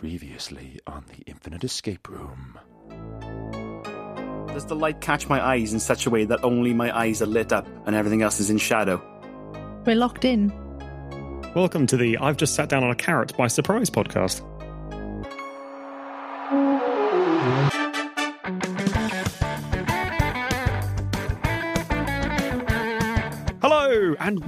[0.00, 2.58] Previously on the Infinite Escape Room.
[4.46, 7.26] Does the light catch my eyes in such a way that only my eyes are
[7.26, 8.98] lit up and everything else is in shadow?
[9.84, 10.48] We're locked in.
[11.54, 14.40] Welcome to the I've Just Sat Down on a Carrot by Surprise podcast.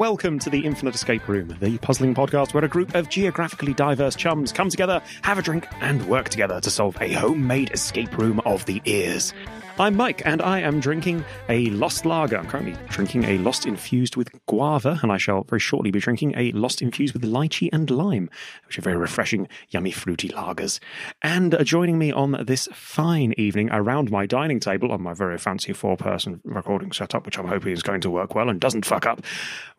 [0.03, 4.17] Welcome to the Infinite Escape Room, the puzzling podcast where a group of geographically diverse
[4.17, 8.41] chums come together, have a drink, and work together to solve a homemade escape room
[8.41, 9.33] of the ears.
[9.79, 12.37] I'm Mike, and I am drinking a Lost Lager.
[12.37, 16.35] I'm currently drinking a Lost infused with guava, and I shall very shortly be drinking
[16.37, 18.29] a Lost infused with lychee and lime,
[18.67, 20.79] which are very refreshing, yummy, fruity lagers.
[21.23, 25.39] And uh, joining me on this fine evening around my dining table on my very
[25.39, 28.85] fancy four person recording setup, which I'm hoping is going to work well and doesn't
[28.85, 29.23] fuck up,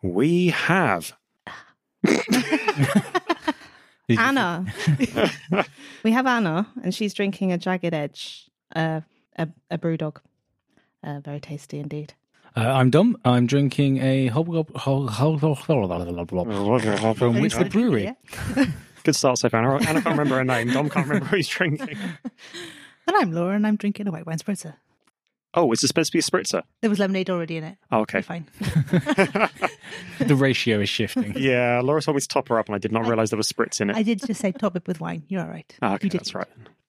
[0.02, 1.16] we have.
[4.08, 4.66] Anna.
[6.02, 9.00] we have Anna, and she's drinking a Jagged Edge, uh,
[9.36, 10.16] a, a BrewDog.
[11.02, 12.14] Uh, very tasty indeed.
[12.56, 13.16] Uh, I'm Dom.
[13.24, 18.04] I'm drinking a hobgob hol- hol- hol- hol- from Whistler Brewery.
[18.04, 18.64] Yeah.
[19.02, 19.60] Good start so far.
[19.60, 20.68] Anna, Anna can't remember her name.
[20.72, 21.98] Dom can't remember who he's drinking.
[23.06, 24.74] And I'm Laura, and I'm drinking a white wine spritzer.
[25.52, 26.62] Oh, is it supposed to be a spritzer?
[26.80, 27.76] There was lemonade already in it.
[27.92, 28.22] Oh, You're okay.
[28.22, 28.46] fine.
[30.18, 31.34] The ratio is shifting.
[31.36, 33.50] Yeah, Laura told me to top her up, and I did not realise there was
[33.50, 33.96] spritz in it.
[33.96, 35.24] I did just say top it with wine.
[35.28, 35.72] You're all right.
[35.82, 36.20] Ah, okay, You did.
[36.20, 36.48] that's right.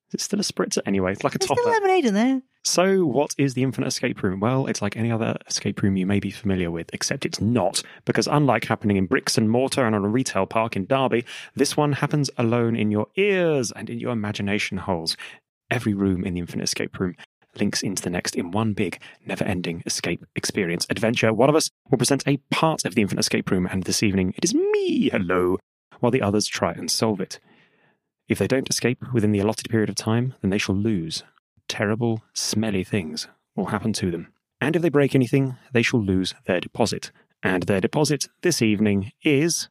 [0.09, 0.79] Is it still a spritzer?
[0.85, 1.61] Anyway, it's like a There's topper.
[1.61, 2.41] still lemonade in there.
[2.63, 4.39] So, what is the Infinite Escape Room?
[4.39, 7.83] Well, it's like any other escape room you may be familiar with, except it's not,
[8.05, 11.77] because unlike happening in bricks and mortar and on a retail park in Derby, this
[11.77, 15.15] one happens alone in your ears and in your imagination holes.
[15.69, 17.15] Every room in the Infinite Escape Room
[17.59, 21.33] links into the next in one big, never ending escape experience adventure.
[21.33, 24.33] One of us will present a part of the Infinite Escape Room, and this evening
[24.37, 25.57] it is me, hello,
[25.99, 27.39] while the others try and solve it.
[28.27, 31.23] If they don't escape within the allotted period of time, then they shall lose.
[31.67, 34.31] Terrible, smelly things will happen to them.
[34.61, 37.11] And if they break anything, they shall lose their deposit.
[37.43, 39.69] And their deposit this evening is.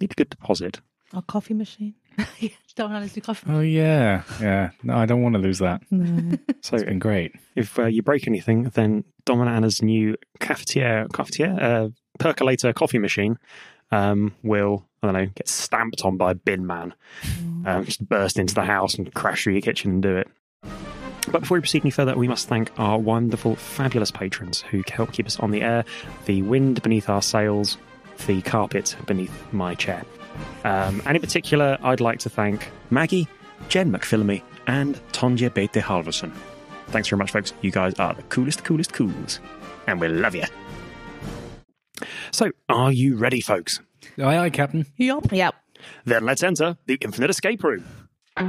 [0.00, 0.80] Need a good deposit.
[1.14, 1.94] Our coffee machine.
[2.76, 3.46] Don't honestly coffee.
[3.48, 4.70] Oh yeah, yeah.
[4.82, 5.82] No, I don't want to lose that.
[5.90, 6.36] No.
[6.62, 7.34] So It's been great.
[7.56, 12.98] if uh, you break anything, then Dom and Anna's new cafetiere, cafetiere, uh, percolator coffee
[12.98, 13.38] machine
[13.90, 16.94] um, will, I don't know, get stamped on by a bin man.
[17.64, 20.28] Um, just burst into the house and crash through your kitchen and do it.
[21.30, 25.12] But before we proceed any further, we must thank our wonderful, fabulous patrons who help
[25.12, 25.84] keep us on the air,
[26.26, 27.78] the wind beneath our sails,
[28.26, 30.04] the carpet beneath my chair.
[30.64, 33.28] Um, and in particular, I'd like to thank Maggie,
[33.68, 36.32] Jen McPhillamy, and Tonja Bete Halverson.
[36.88, 37.52] Thanks very much, folks.
[37.62, 39.40] You guys are the coolest, coolest cools.
[39.86, 40.44] And we love you.
[42.30, 43.80] So, are you ready, folks?
[44.18, 44.86] Aye, aye, Captain.
[44.96, 45.32] Yup.
[45.32, 45.54] Yep.
[46.04, 47.84] Then let's enter the Infinite Escape Room.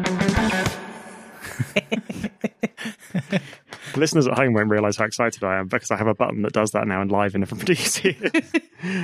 [3.96, 6.54] Listeners at home won't realise how excited I am because I have a button that
[6.54, 8.32] does that now and live in everybody's ears.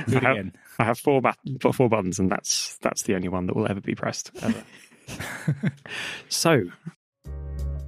[0.08, 0.50] Do I have.
[0.78, 1.38] I have four, bat-
[1.74, 4.30] four buttons, and that's that's the only one that will ever be pressed.
[4.42, 4.64] Ever.
[6.28, 6.62] so,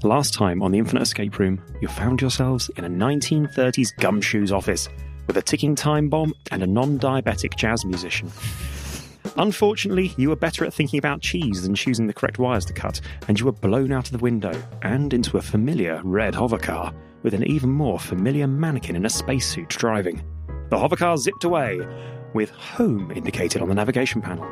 [0.02, 4.88] last time on the Infinite Escape Room, you found yourselves in a 1930s gumshoes office
[5.32, 8.30] with a ticking time bomb and a non-diabetic jazz musician.
[9.38, 13.00] Unfortunately, you were better at thinking about cheese than choosing the correct wires to cut,
[13.28, 17.32] and you were blown out of the window and into a familiar red hovercar with
[17.32, 20.22] an even more familiar mannequin in a spacesuit driving.
[20.68, 21.80] The hovercar zipped away,
[22.34, 24.46] with home indicated on the navigation panel.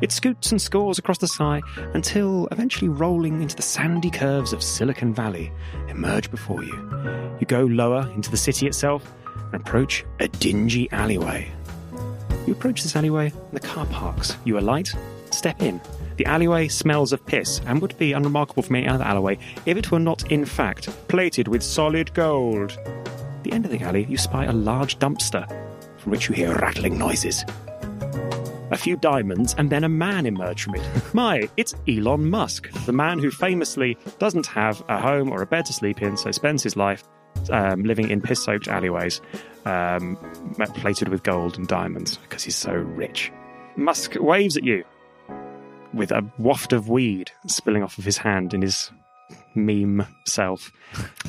[0.00, 1.60] It scoots and scores across the sky
[1.94, 5.52] until eventually rolling into the sandy curves of Silicon Valley
[5.88, 7.36] emerge before you.
[7.38, 9.14] You go lower into the city itself
[9.52, 11.50] and approach a dingy alleyway.
[12.46, 14.36] You approach this alleyway, and the car parks.
[14.44, 14.94] You alight,
[15.30, 15.80] step in.
[16.16, 19.90] The alleyway smells of piss and would be unremarkable from any other alleyway if it
[19.90, 22.72] were not, in fact, plated with solid gold.
[22.72, 25.48] At the end of the alley, you spy a large dumpster
[25.98, 27.44] from which you hear rattling noises.
[28.72, 30.82] A few diamonds, and then a man emerge from it.
[31.14, 35.66] My, it's Elon Musk, the man who famously doesn't have a home or a bed
[35.66, 37.04] to sleep in, so spends his life
[37.50, 39.20] um, living in piss soaked alleyways,
[39.64, 40.16] um,
[40.74, 43.32] plated with gold and diamonds because he's so rich.
[43.76, 44.84] Musk waves at you
[45.94, 48.90] with a waft of weed spilling off of his hand in his
[49.54, 50.72] meme self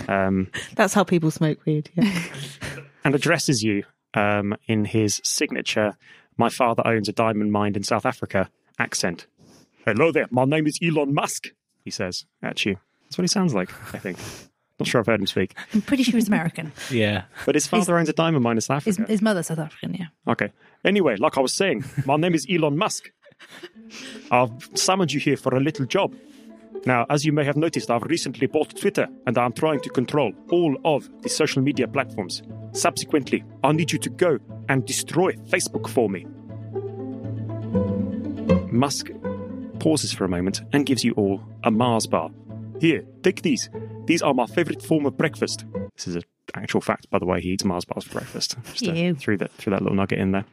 [0.07, 1.89] um, That's how people smoke weed.
[1.95, 2.23] Yeah.
[3.03, 3.83] and addresses you
[4.13, 5.97] um, in his signature,
[6.37, 8.49] my father owns a diamond mine in South Africa
[8.79, 9.27] accent.
[9.85, 11.49] Hello there, my name is Elon Musk,
[11.83, 12.77] he says at you.
[13.03, 14.17] That's what he sounds like, I think.
[14.79, 15.55] Not sure I've heard him speak.
[15.73, 16.71] I'm pretty sure he's American.
[16.91, 17.23] Yeah.
[17.45, 19.11] But his father owns a diamond mine in South His, Africa.
[19.11, 20.07] his mother's South African, yeah.
[20.27, 20.51] Okay.
[20.83, 23.11] Anyway, like I was saying, my name is Elon Musk.
[24.31, 26.15] I've summoned you here for a little job.
[26.85, 30.33] Now, as you may have noticed, I've recently bought Twitter and I'm trying to control
[30.49, 32.41] all of the social media platforms.
[32.73, 36.25] Subsequently, I need you to go and destroy Facebook for me.
[38.71, 39.11] Musk
[39.79, 42.31] pauses for a moment and gives you all a Mars bar.
[42.83, 43.69] Here, take these.
[44.07, 45.63] These are my favorite form of breakfast.
[45.95, 47.39] This is an actual fact, by the way.
[47.39, 48.57] He eats Mars bars for breakfast.
[48.73, 50.43] Just uh, threw that threw that little nugget in there.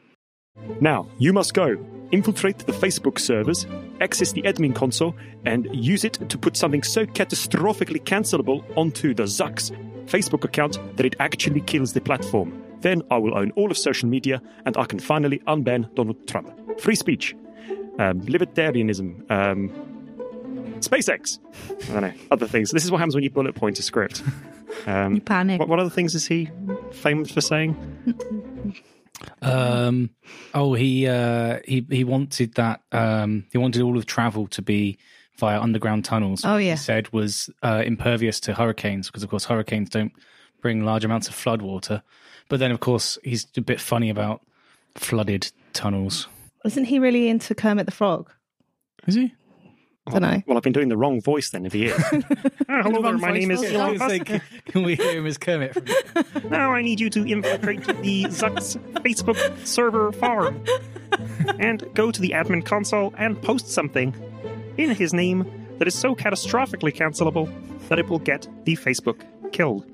[0.81, 1.77] Now, you must go,
[2.13, 3.67] infiltrate the Facebook servers,
[4.01, 9.25] access the admin console, and use it to put something so catastrophically cancelable onto the
[9.25, 9.73] Zuck's
[10.05, 12.63] Facebook account that it actually kills the platform.
[12.79, 16.81] Then I will own all of social media and I can finally unban Donald Trump.
[16.81, 17.35] Free speech,
[17.99, 19.90] um, libertarianism, um,
[20.81, 21.39] SpaceX,
[21.89, 22.71] I don't know, other things.
[22.71, 24.23] This is what happens when you bullet point a script.
[24.87, 25.59] Um, You panic.
[25.59, 26.49] what, what other things is he
[26.93, 27.77] famous for saying?
[29.43, 30.11] Um,
[30.55, 32.81] oh, he uh, he he wanted that.
[32.93, 34.99] Um, he wanted all of travel to be
[35.39, 36.45] via underground tunnels.
[36.45, 36.73] Oh, yeah.
[36.73, 40.13] he said was uh, impervious to hurricanes because, of course, hurricanes don't
[40.61, 42.03] bring large amounts of flood water.
[42.49, 44.43] But then, of course, he's a bit funny about
[44.97, 46.29] flooded tunnels.
[46.65, 48.31] Isn't he really into Kermit the Frog?
[49.07, 49.33] Is he?
[50.11, 50.43] Don't know.
[50.47, 52.03] Well, I've been doing the wrong voice then, if he is.
[52.13, 54.27] Oh, hello there, my name is Elon Musk.
[54.67, 55.75] Can we hear him as Kermit?
[55.75, 55.85] From-
[56.51, 60.63] Now I need you to infiltrate the Zuck's Facebook server farm
[61.59, 64.15] and go to the admin console and post something
[64.77, 67.49] in his name that is so catastrophically cancelable
[67.89, 69.21] that it will get the Facebook
[69.53, 69.85] killed.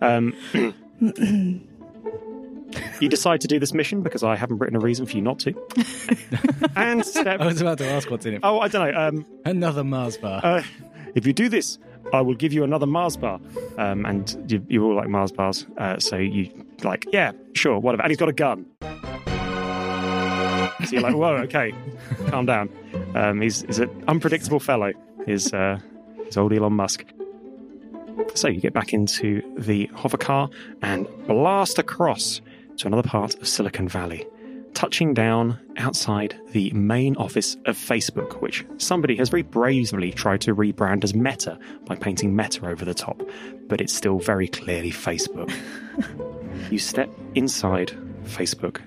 [0.00, 0.34] Um,
[3.00, 5.38] you decide to do this mission because I haven't written a reason for you not
[5.40, 5.54] to.
[6.76, 7.40] and step.
[7.40, 8.40] I was about to ask what's in it.
[8.42, 8.98] Oh, I don't know.
[8.98, 10.40] Um, Another Mars bar.
[10.44, 10.62] uh,
[11.14, 11.78] if you do this,
[12.12, 13.40] I will give you another Mars bar.
[13.78, 16.50] Um, and you, you all like Mars bars, uh, so you
[16.82, 18.02] like, yeah, sure, whatever.
[18.02, 18.66] And he's got a gun.
[20.84, 21.72] So you're like, whoa, okay,
[22.28, 22.68] calm down.
[23.14, 24.92] Um, he's, he's an unpredictable fellow.
[25.26, 25.78] Is uh,
[26.26, 27.04] is old Elon Musk.
[28.34, 30.50] So you get back into the hover car
[30.82, 32.40] and blast across
[32.78, 34.26] to another part of Silicon Valley,
[34.74, 40.54] touching down outside the main office of Facebook, which somebody has very bravely tried to
[40.54, 43.20] rebrand as Meta by painting Meta over the top,
[43.68, 45.52] but it's still very clearly Facebook.
[46.70, 48.80] you step inside Facebook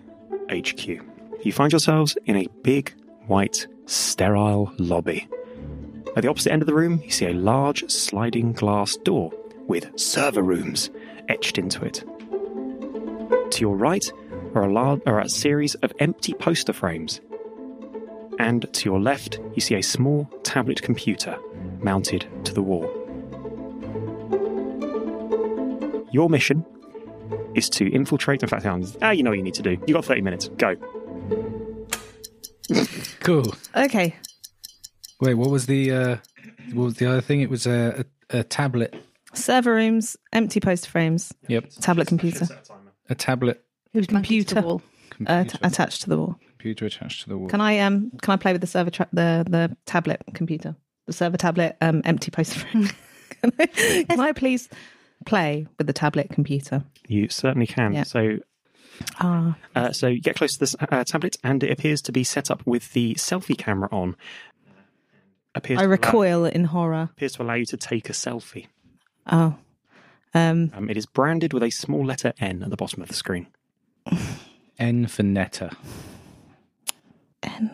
[0.50, 1.04] HQ.
[1.46, 2.94] You find yourselves in a big,
[3.28, 5.28] white, sterile lobby.
[6.16, 9.32] At the opposite end of the room, you see a large sliding glass door
[9.68, 10.90] with server rooms
[11.28, 12.04] etched into it.
[13.52, 14.12] To your right
[14.54, 17.22] are a, lar- are a series of empty poster frames.
[18.40, 21.38] And to your left, you see a small tablet computer
[21.82, 22.86] mounted to the wall.
[26.12, 26.66] Your mission
[27.56, 28.44] is to infiltrate.
[28.44, 28.66] In fact,
[29.02, 29.78] ah, you know what you need to do.
[29.88, 30.50] You got 30 minutes.
[30.58, 30.76] Go.
[33.22, 33.56] Cool.
[33.76, 34.16] Okay.
[35.22, 36.18] Wait, what was the uh,
[36.74, 37.42] what was the other thing?
[37.42, 38.94] It was a, a, a tablet.
[39.34, 42.48] Server rooms, empty poster frames, Yep, tablet computer
[43.10, 43.64] a tablet
[43.94, 44.56] It was Computer.
[44.62, 44.82] computer.
[45.28, 46.36] Uh, t- attached to the wall.
[46.58, 47.48] computer attached to the wall.
[47.50, 50.76] Can I um can I play with the server tra- the the tablet computer
[51.08, 52.90] the server tablet um empty poster frame?
[53.42, 53.66] can, I,
[54.10, 54.68] can I please
[55.26, 56.84] play with the tablet computer?
[57.08, 57.94] You certainly can.
[57.94, 58.04] Yeah.
[58.04, 58.40] So
[59.20, 62.24] Ah, Uh, so you get close to this uh, tablet, and it appears to be
[62.24, 64.16] set up with the selfie camera on.
[65.54, 67.10] Appears I to allow, recoil in horror.
[67.12, 68.68] appears to allow you to take a selfie.
[69.30, 69.56] Oh,
[70.36, 73.14] um, Um, it is branded with a small letter N at the bottom of the
[73.16, 73.48] screen.
[74.78, 75.72] N for Netta.
[77.44, 77.72] N,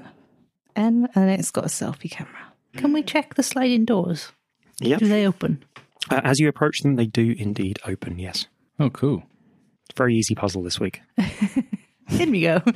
[0.76, 2.54] N, and it's got a selfie camera.
[2.78, 4.32] Can we check the sliding doors?
[4.80, 5.00] Yep.
[5.00, 5.64] Do they open?
[6.10, 8.18] Uh, as you approach them, they do indeed open.
[8.20, 8.48] Yes.
[8.80, 9.24] Oh, cool.
[9.96, 11.02] Very easy puzzle this week.
[12.20, 12.62] In we go.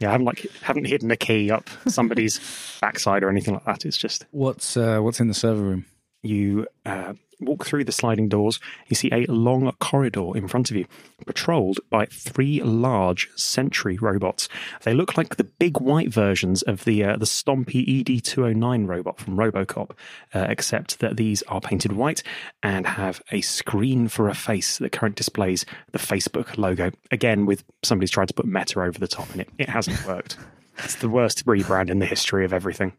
[0.00, 2.40] Yeah, I haven't like haven't hidden a key up somebody's
[2.80, 3.86] backside or anything like that.
[3.86, 5.86] It's just What's uh, what's in the server room?
[6.24, 8.60] You uh, walk through the sliding doors.
[8.88, 10.86] You see a long corridor in front of you,
[11.26, 14.48] patrolled by three large Sentry robots.
[14.82, 19.36] They look like the big white versions of the uh, the Stompy ED209 robot from
[19.36, 19.90] RoboCop,
[20.34, 22.22] uh, except that these are painted white
[22.62, 26.90] and have a screen for a face that currently displays the Facebook logo.
[27.10, 30.36] Again, with somebody's tried to put Meta over the top, and it, it hasn't worked.
[30.78, 32.92] It's the worst rebrand in the history of everything.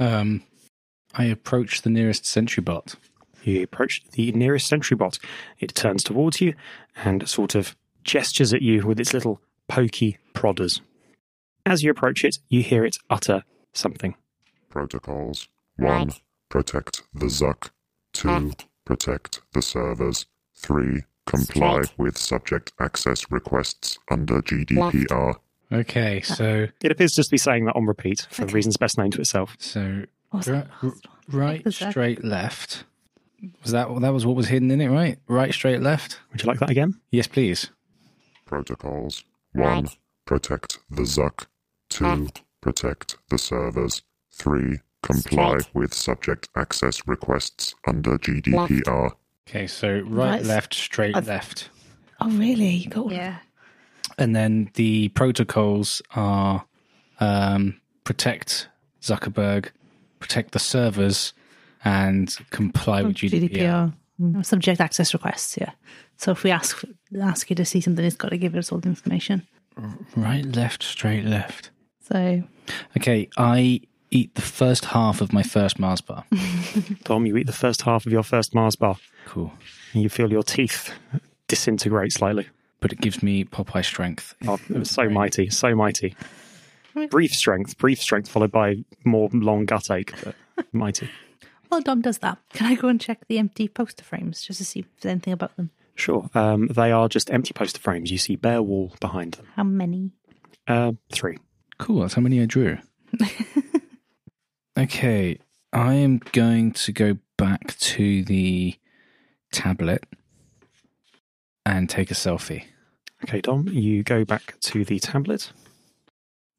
[0.00, 0.42] Um,
[1.14, 2.96] I approach the nearest sentry bot.
[3.42, 5.18] You approach the nearest sentry bot.
[5.58, 6.54] It turns towards you
[6.96, 10.80] and sort of gestures at you with its little pokey prodders.
[11.66, 14.14] As you approach it, you hear it utter something.
[14.70, 16.12] Protocols 1.
[16.48, 17.70] Protect the Zuck.
[18.14, 18.52] 2.
[18.84, 20.26] Protect the servers.
[20.56, 21.02] 3.
[21.26, 25.36] Comply with subject access requests under GDPR.
[25.72, 29.10] Okay, so It appears just to be saying that on repeat for reasons best known
[29.12, 29.56] to itself.
[29.58, 30.04] so
[30.34, 31.40] What's Right, the last one?
[31.40, 31.90] right the Zuck.
[31.90, 32.84] straight, left.
[33.62, 35.16] Was that that was what was hidden in it, right?
[35.28, 36.18] Right, straight, left.
[36.32, 37.00] Would you like that again?
[37.12, 37.70] Yes, please.
[38.46, 39.88] Protocols 1.
[40.26, 41.46] Protect the Zuck.
[41.90, 42.28] 2.
[42.60, 44.02] Protect the servers.
[44.32, 44.78] 3.
[45.02, 49.12] Comply with subject access requests under GDPR.
[49.48, 50.42] Okay, so right, Right.
[50.44, 51.68] left, straight, I've- left.
[52.20, 52.70] Oh, really?
[52.70, 53.36] You got all of Yeah.
[54.18, 56.64] And then the protocols are
[57.20, 58.68] um, protect
[59.02, 59.68] Zuckerberg,
[60.24, 61.34] protect the servers,
[61.84, 63.92] and comply with GDPR.
[64.20, 65.72] Mm, Subject access requests, yeah.
[66.16, 66.82] So if we ask
[67.20, 69.46] ask you to see something, it's got to give us all the information.
[70.16, 71.70] Right, left, straight, left.
[72.08, 72.42] So,
[72.96, 76.24] Okay, I eat the first half of my first Mars bar.
[77.04, 79.52] Dom, you eat the first half of your first Mars bar, Cool.
[79.92, 80.90] and you feel your teeth
[81.48, 82.46] disintegrate slightly.
[82.80, 84.34] But it gives me Popeye strength.
[84.46, 86.14] Oh, it was so mighty, so mighty.
[87.10, 90.34] Brief strength, brief strength, followed by more long gut ache, but
[90.72, 91.10] mighty.
[91.68, 94.64] While Dom does that, can I go and check the empty poster frames just to
[94.64, 95.70] see if there's anything about them?
[95.96, 96.28] Sure.
[96.34, 98.10] Um, they are just empty poster frames.
[98.10, 99.46] You see bare wall behind them.
[99.56, 100.12] How many?
[100.66, 101.38] Uh, three.
[101.78, 102.78] Cool, that's how many I drew.
[104.78, 105.38] okay,
[105.72, 108.76] I am going to go back to the
[109.52, 110.04] tablet
[111.66, 112.64] and take a selfie.
[113.24, 115.50] Okay, Dom, you go back to the tablet.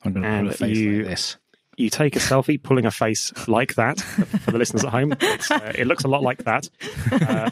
[0.05, 1.37] I'm going to And put a face you- like this.
[1.77, 3.99] You take a selfie, pulling a face like that.
[3.99, 6.69] For the listeners at home, it's, uh, it looks a lot like that.
[7.11, 7.49] Uh,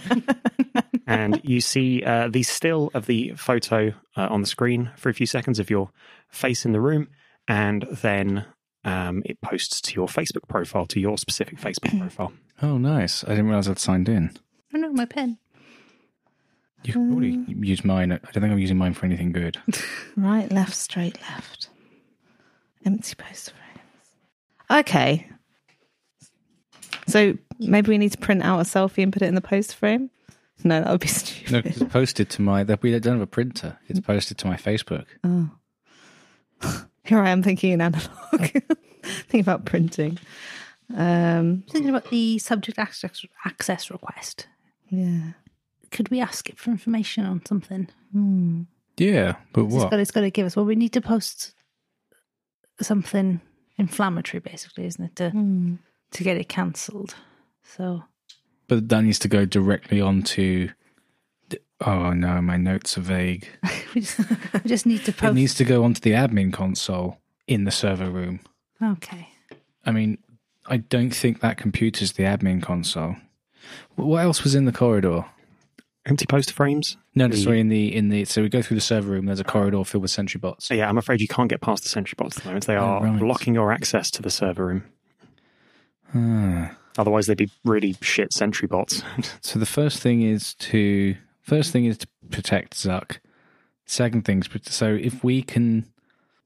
[1.08, 5.14] and you see uh, the still of the photo uh, on the screen for a
[5.14, 5.90] few seconds of your
[6.30, 7.10] face in the room,
[7.50, 8.46] and then
[8.86, 12.32] um, it posts to your Facebook profile, to your specific Facebook profile.
[12.62, 13.26] Oh, nice.
[13.26, 14.32] I didn't realize I'd signed in.
[14.74, 15.38] Oh no, my pen.
[16.84, 18.14] You can probably use mine.
[18.14, 19.58] I don't think I'm using mine for anything good.
[20.16, 21.68] right, left, straight, left.
[22.86, 24.86] Empty poster frames.
[24.86, 25.30] Okay.
[27.08, 29.76] So maybe we need to print out a selfie and put it in the poster
[29.76, 30.10] frame?
[30.64, 31.52] No, that would be stupid.
[31.52, 32.64] No, it's posted to my.
[32.64, 33.78] that We don't have a printer.
[33.88, 35.06] It's posted to my Facebook.
[35.24, 35.50] Oh.
[37.04, 38.08] Here I am thinking in analog.
[39.04, 40.18] thinking about printing.
[40.96, 44.48] Um, Thinking about the subject access access request.
[44.90, 45.32] yeah.
[45.92, 47.88] Could we ask it for information on something?
[48.14, 48.64] Hmm.
[48.98, 49.92] Yeah, but It's what?
[49.92, 50.56] got, it's got to give us.
[50.56, 51.54] Well, we need to post
[52.82, 53.42] something
[53.78, 55.76] inflammatory, basically, isn't it, to Hmm.
[56.12, 57.16] to get it cancelled?
[57.64, 58.04] So
[58.68, 60.70] But that needs to go directly onto.
[61.50, 63.48] the- Oh no, my notes are vague.
[63.96, 67.64] we just, we just need to It needs to go onto the admin console in
[67.66, 68.40] the server room.
[68.82, 69.30] okay.
[69.86, 70.18] I mean,
[70.66, 73.18] I don't think that computer's the admin console.
[73.96, 75.26] What else was in the corridor?
[76.06, 76.98] Empty poster frames.
[77.16, 77.60] No, no, The- sorry.
[77.62, 79.26] In the in the so we go through the server room.
[79.28, 80.70] There's a corridor filled with sentry bots.
[80.70, 82.68] Yeah, I'm afraid you can't get past the sentry bots at the moment.
[82.68, 83.20] They Oh, are right.
[83.20, 84.84] blocking your access to the server room.
[86.14, 86.76] Ah.
[86.98, 89.02] Otherwise, they'd be really shit sentry bots.
[89.42, 93.18] So the first thing is to first thing is to protect Zuck.
[93.86, 95.86] Second thing is so if we can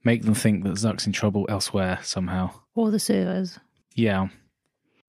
[0.04, 2.52] make them think that Zuck's in trouble elsewhere somehow.
[2.76, 3.60] Or the servers.
[3.96, 4.28] Yeah.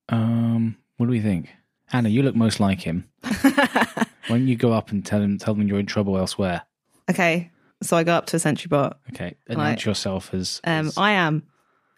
[0.08, 0.76] Um.
[0.96, 1.50] What do we think,
[1.92, 2.08] Anna?
[2.08, 3.08] You look most like him.
[4.28, 6.62] Why don't you go up and tell him tell them you're in trouble elsewhere?
[7.10, 7.50] Okay.
[7.82, 8.98] So I go up to a sentry bot.
[9.10, 9.34] Okay.
[9.48, 9.54] Right.
[9.58, 10.60] Announce yourself as.
[10.64, 11.44] Um, as- I am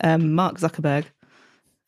[0.02, 1.04] um, Mark Zuckerberg.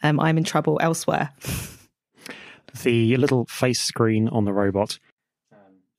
[0.03, 1.31] Um, I'm in trouble elsewhere.
[2.83, 4.99] the little face screen on the robot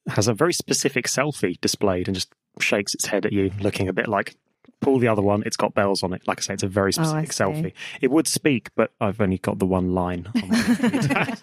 [0.08, 3.94] has a very specific selfie displayed and just shakes its head at you, looking a
[3.94, 4.36] bit like
[4.82, 5.44] pull the other one.
[5.46, 6.28] It's got bells on it.
[6.28, 7.44] Like I say, it's a very Oh, specific see.
[7.44, 7.74] selfie.
[8.02, 10.28] It would speak, but I've only got the one line.
[10.36, 11.38] On my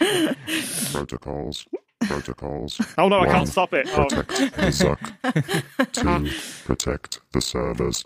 [0.92, 1.66] Protocols.
[2.02, 2.80] Protocols.
[2.98, 3.88] oh no, I can't stop it.
[3.92, 5.92] Oh, Protect the Zuck.
[6.62, 6.64] 2.
[6.66, 8.04] Protect the servers.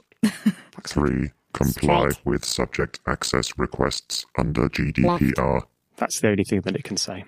[0.87, 1.31] 3.
[1.53, 5.63] Comply with subject access requests under GDPR.
[5.97, 7.25] that's the only thing that it can say.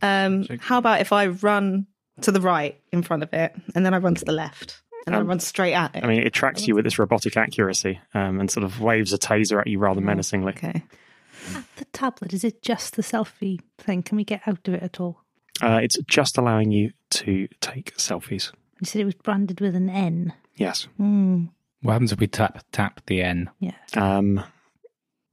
[0.00, 1.88] Um, how about if I run
[2.20, 5.14] to the right in front of it, and then I run to the left, and
[5.14, 6.04] then I run straight at it?
[6.04, 9.18] I mean, it tracks you with its robotic accuracy um, and sort of waves a
[9.18, 10.52] taser at you rather menacingly.
[10.52, 10.84] okay.
[11.76, 14.02] The tablet, is it just the selfie thing?
[14.04, 15.24] Can we get out of it at all?
[15.62, 18.52] Uh, it's just allowing you to take selfies.
[18.80, 20.32] You said it was branded with an N.
[20.56, 20.88] Yes.
[20.96, 21.46] Hmm.
[21.82, 23.50] what happens if we tap tap the N?
[23.60, 23.72] Yeah.
[23.94, 24.42] Um,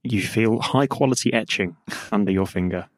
[0.02, 1.76] you feel high quality etching
[2.12, 2.88] under your finger.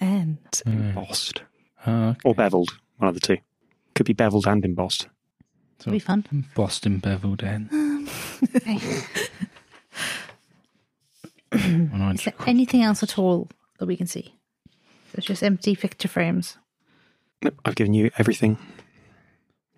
[0.00, 0.38] N.
[0.46, 1.42] It's embossed
[1.86, 3.38] Uh, or beveled, one of the two.
[3.94, 5.08] Could be beveled and embossed.
[5.80, 6.46] It'll be fun.
[6.54, 7.68] Boston beveled N.
[8.54, 8.78] Okay.
[11.52, 14.34] Is there anything else at all that we can see?
[15.14, 16.58] It's just empty picture frames.
[17.46, 18.58] Nope, I've given you everything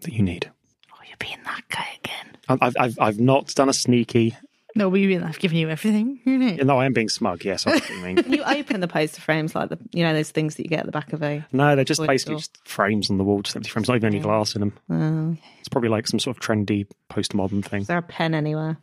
[0.00, 0.50] that you need.
[0.92, 2.36] Oh, you're being that guy again.
[2.48, 4.34] I- I've, I've, I've not done a sneaky
[4.74, 6.18] No, we mean I've given you everything.
[6.24, 7.44] you Yeah, no, I am being smug.
[7.44, 8.16] Yes, I see what you mean.
[8.22, 10.80] Can you open the poster frames like the you know those things that you get
[10.80, 11.44] at the back of a?
[11.52, 12.56] No, they're just Toy basically store.
[12.56, 15.36] just frames on the wall, just empty frames, not even any glass in them.
[15.38, 17.82] Uh, It's probably like some sort of trendy postmodern thing.
[17.82, 18.78] is there a pen anywhere?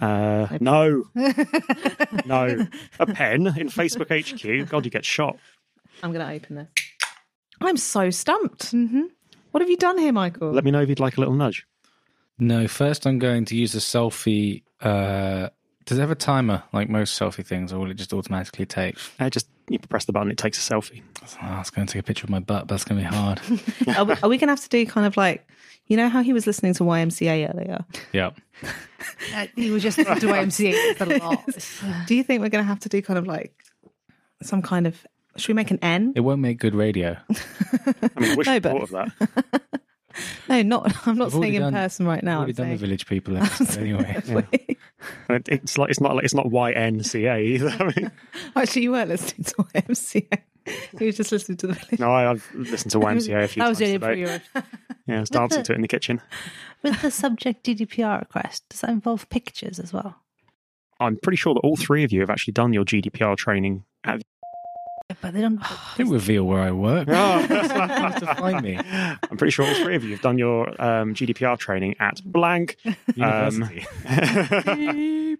[0.00, 1.04] Uh, no,
[2.26, 2.66] no,
[3.00, 4.68] a pen in Facebook HQ.
[4.70, 5.36] God, you get shot.
[6.02, 6.68] I'm going to open this.
[7.60, 8.72] I'm so stumped.
[8.72, 9.02] Mm-hmm.
[9.50, 10.52] What have you done here, Michael?
[10.52, 11.66] Let me know if you'd like a little nudge.
[12.38, 14.62] No, first I'm going to use a selfie.
[14.80, 15.50] Uh,
[15.84, 18.96] does it have a timer like most selfie things, or will it just automatically take?
[19.18, 21.02] Uh, just you press the button, it takes a selfie.
[21.22, 23.08] Oh, I was going to take a picture of my butt, but that's going to
[23.08, 23.40] be hard.
[23.96, 25.48] are we, are we going to have to do kind of like,
[25.86, 27.84] you know how he was listening to YMCA earlier?
[28.12, 28.30] Yeah.
[29.34, 32.06] Uh, he was just to YMCA a lot.
[32.06, 33.54] Do you think we're going to have to do kind of like
[34.42, 35.06] some kind of?
[35.36, 36.12] Should we make an N?
[36.16, 37.16] It won't make good radio.
[37.30, 39.62] I mean, I wish No, but- thought of that.
[40.48, 41.06] No, not.
[41.06, 42.38] I'm not I've saying in done- person right now.
[42.38, 44.20] Already I'm done the village people episode anyway.
[44.52, 47.68] It- It's like it's not like it's not YNCA either.
[47.78, 48.10] I mean,
[48.56, 50.38] Actually, you weren't listening to YMCA.
[50.98, 52.00] You were just listening to the village.
[52.00, 53.78] no, I, I've listened to YMCA a few times.
[53.78, 54.64] That was times really for today.
[55.06, 56.20] Yeah, I was dancing to it in the kitchen.
[56.82, 60.16] With the subject GDPR request, does that involve pictures as well?
[60.98, 63.84] I'm pretty sure that all three of you have actually done your GDPR training.
[64.04, 64.22] At Yeah,
[65.20, 65.60] but they don't.
[65.96, 67.08] Don't reveal where I work.
[67.08, 68.78] You have to find me.
[68.78, 72.76] I'm pretty sure all three of you have done your um, GDPR training at blank.
[73.14, 73.86] University.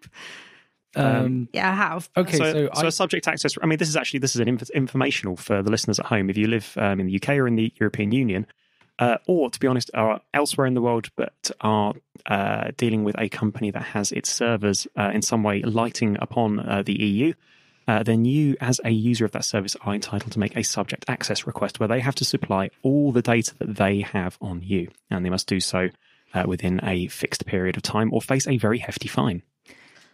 [0.96, 2.10] um, Yeah, I have.
[2.16, 3.54] okay, so, so, so I, a subject access.
[3.62, 6.30] I mean, this is actually this is an inf- informational for the listeners at home.
[6.30, 8.46] If you live um, in the UK or in the European Union,
[8.98, 11.94] uh, or to be honest, are elsewhere in the world, but are
[12.26, 16.60] uh, dealing with a company that has its servers uh, in some way lighting upon
[16.60, 17.32] uh, the EU.
[17.90, 21.04] Uh, then you, as a user of that service, are entitled to make a subject
[21.08, 24.88] access request where they have to supply all the data that they have on you,
[25.10, 25.88] and they must do so
[26.32, 29.42] uh, within a fixed period of time or face a very hefty fine.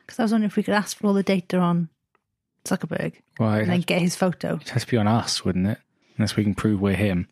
[0.07, 1.91] Because I was wondering if we could ask for all the data on
[2.65, 4.55] Zuckerberg well, and then get his photo.
[4.55, 5.79] it has to be on us, wouldn't it?
[6.17, 7.29] Unless we can prove we're him.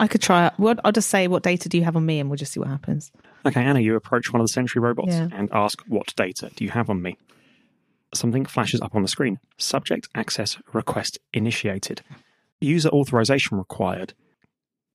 [0.00, 0.50] I could try.
[0.56, 2.58] What I'll just say, what data do you have on me, and we'll just see
[2.58, 3.12] what happens.
[3.46, 5.28] Okay, Anna, you approach one of the sentry robots Yeah.
[5.32, 7.16] and ask, What data do you have on me?
[8.14, 9.38] Something flashes up on the screen.
[9.58, 12.02] Subject access request initiated.
[12.60, 14.14] User authorization required.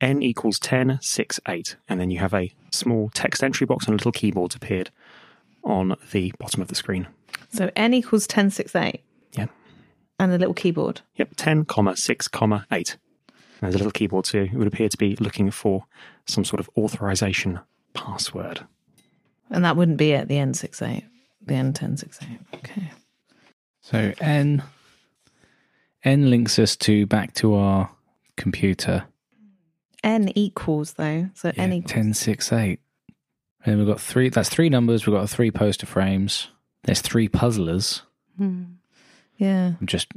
[0.02, 1.76] N equals 10, 6, 8.
[1.88, 4.90] And then you have a small text entry box and a little keyboard appeared
[5.64, 7.08] on the bottom of the screen.
[7.50, 9.02] So n equals ten six eight,
[9.34, 9.46] Yeah.
[10.20, 11.02] and a little keyboard.
[11.16, 12.98] Yep, 10, comma, 6, comma, 8.
[13.30, 14.50] And there's a little keyboard too.
[14.52, 15.86] It would appear to be looking for
[16.26, 17.60] some sort of authorization
[17.94, 18.66] password.
[19.52, 21.06] And that wouldn't be at the N six eight,
[21.46, 22.40] the N ten six eight.
[22.56, 22.92] Okay.
[23.84, 24.64] So N
[26.04, 27.90] N links us to back to our
[28.38, 29.06] computer.
[30.04, 31.92] N equals though, so Yeah, N equals.
[31.92, 32.80] ten six eight.
[33.66, 34.30] And we've got three.
[34.30, 35.06] That's three numbers.
[35.06, 36.48] We've got three poster frames.
[36.84, 38.02] There's three puzzlers.
[38.38, 38.64] Hmm.
[39.38, 39.74] Yeah.
[39.80, 40.08] I'm just.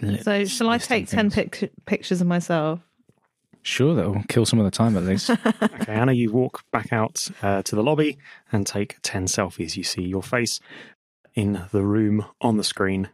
[0.00, 2.80] li- So shall I listing take ten pic- pictures of myself?
[3.64, 5.30] Sure, that will kill some of the time at least.
[5.62, 8.18] Okay, Anna, you walk back out uh, to the lobby
[8.50, 9.76] and take 10 selfies.
[9.76, 10.58] You see your face
[11.34, 13.08] in the room on the screen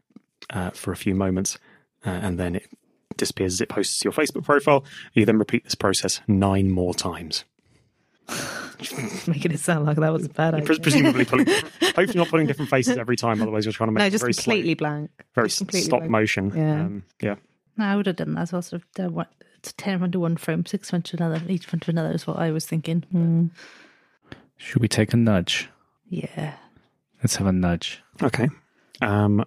[0.51, 1.59] uh, for a few moments,
[2.07, 2.69] uh, and then it
[3.17, 4.85] disappears as it posts to your Facebook profile.
[5.15, 7.45] You then repeat this process nine more times.
[9.27, 10.67] Making it sound like that was a bad idea.
[10.67, 11.47] Pres- Presumably, pulling,
[11.81, 13.41] hopefully not putting different faces every time.
[13.43, 15.11] Otherwise, you're trying to make no, it just very completely slow, blank.
[15.35, 16.11] very completely stop blank.
[16.11, 16.53] motion.
[16.55, 16.81] Yeah.
[16.83, 17.35] Um, yeah.
[17.77, 18.63] No, I would have done that as well.
[18.63, 22.13] Sort of done what, to ten onto one frame, six onto another, each onto another
[22.13, 23.05] is what I was thinking.
[23.13, 23.51] Mm.
[24.59, 25.69] Should we take a nudge?
[26.09, 26.55] Yeah.
[27.23, 28.03] Let's have a nudge.
[28.23, 28.49] Okay.
[29.01, 29.45] Um,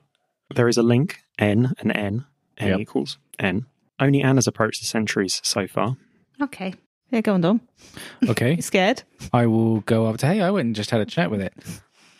[0.55, 2.25] there is a link, N and N.
[2.57, 2.79] N Yep.
[2.79, 3.65] equals N.
[3.99, 5.97] Only Anna's approached the sentries so far.
[6.41, 6.73] Okay.
[7.09, 7.61] Yeah, go on, Dom.
[8.27, 9.03] Okay, You scared?
[9.33, 10.27] I will go up to.
[10.27, 11.53] Hey, I went and just had a chat with it.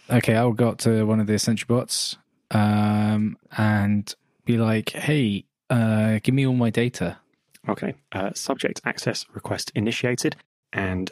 [0.10, 2.18] Okay, I'll go up to one of the sentry bots
[2.52, 4.14] um, and
[4.46, 7.18] be like, "Hey, uh, give me all my data."
[7.70, 7.94] Okay.
[8.12, 10.36] Uh, subject access request initiated.
[10.74, 11.10] And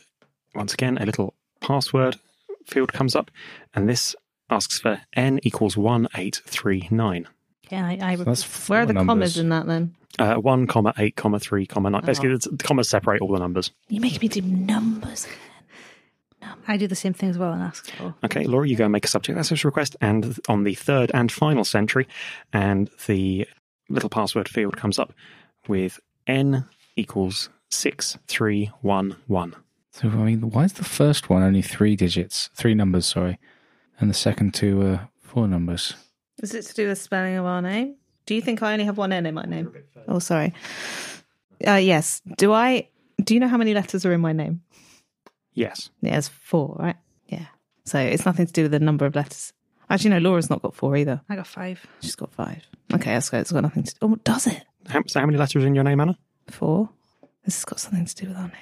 [0.55, 2.17] once again, a little password
[2.65, 3.31] field comes up.
[3.73, 4.15] And this
[4.49, 7.27] asks for N equals 1839.
[7.67, 9.07] Okay, I, I So that's four Where are the numbers.
[9.11, 9.95] commas in that then?
[10.17, 12.01] Uh, 1, comma 8, comma 3, comma 9.
[12.03, 12.33] Basically, Oh.
[12.35, 13.71] it's- the commas separate all the numbers.
[13.89, 15.27] You make me do numbers.
[16.67, 18.15] I do the same thing as well and ask for.
[18.23, 19.95] Okay, Laura, you go and make a subject access request.
[20.01, 22.07] And on the third and final sentry,
[22.53, 23.47] and the
[23.89, 25.13] little password field comes up
[25.67, 29.55] with N equals 6311.
[29.91, 33.05] So I mean, why is the first one only three digits, three numbers?
[33.05, 33.37] Sorry,
[33.99, 35.95] and the second two are four numbers.
[36.41, 37.95] Is it to do with spelling of our name?
[38.25, 39.73] Do you think I only have one N in my name?
[40.07, 40.53] Oh, sorry.
[41.65, 42.21] Uh, yes.
[42.37, 42.87] Do I?
[43.21, 44.61] Do you know how many letters are in my name?
[45.53, 45.89] Yes.
[46.01, 46.95] Yeah, it's four, right?
[47.27, 47.47] Yeah.
[47.85, 49.51] So it's nothing to do with the number of letters.
[49.89, 51.21] Actually, no, Laura's not got four either.
[51.27, 51.85] I got five.
[52.01, 52.61] She's got five.
[52.93, 53.41] Okay, that's good.
[53.41, 53.97] It's got nothing to do.
[54.03, 54.63] Oh, does it?
[54.87, 56.17] How, so how many letters are in your name, Anna?
[56.49, 56.89] Four.
[57.43, 58.53] This has got something to do with our name.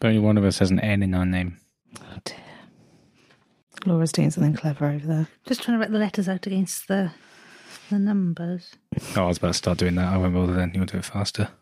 [0.00, 1.58] But only one of us has an N in our name.
[2.00, 2.36] Oh dear.
[3.86, 5.28] Laura's doing something clever over there.
[5.46, 7.10] Just trying to write the letters out against the
[7.90, 8.72] the numbers.
[9.16, 10.12] Oh, I was about to start doing that.
[10.12, 10.72] I won't bother then.
[10.74, 11.48] You'll do it faster.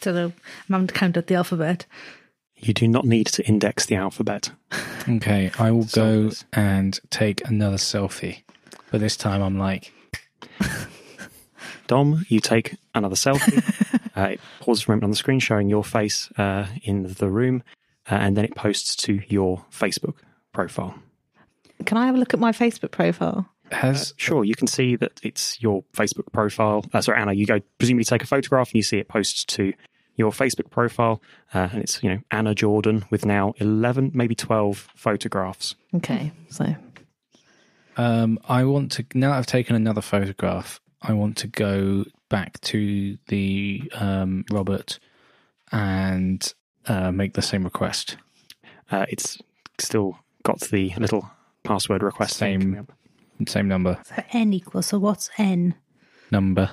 [0.00, 0.32] So I'm
[0.68, 1.86] having to count out the alphabet.
[2.56, 4.50] You do not need to index the alphabet.
[5.08, 6.44] Okay, I will go Selfies.
[6.52, 8.42] and take another selfie.
[8.90, 9.92] But this time I'm like,
[11.86, 13.62] Dom, you take another selfie.
[14.16, 17.28] uh, it pauses for a moment on the screen showing your face uh, in the
[17.28, 17.62] room,
[18.10, 20.16] uh, and then it posts to your Facebook
[20.52, 20.94] profile.
[21.86, 23.48] Can I have a look at my Facebook profile?
[23.72, 26.84] has Sure, you can see that it's your Facebook profile.
[26.92, 29.72] Uh, sorry, Anna, you go presumably take a photograph and you see it posts to
[30.16, 31.22] your Facebook profile,
[31.54, 35.74] uh, and it's you know Anna Jordan with now eleven, maybe twelve photographs.
[35.94, 36.74] Okay, so
[37.96, 40.80] Um, I want to now that I've taken another photograph.
[41.02, 44.98] I want to go back to the um, Robert
[45.72, 46.52] and
[46.86, 48.16] uh, make the same request.
[48.90, 49.38] Uh, it's
[49.78, 51.30] still got the little
[51.70, 52.60] password request Same.
[52.60, 52.88] coming.
[53.46, 53.98] Same number.
[54.04, 54.86] So n equals.
[54.86, 55.74] So what's n?
[56.30, 56.70] Number.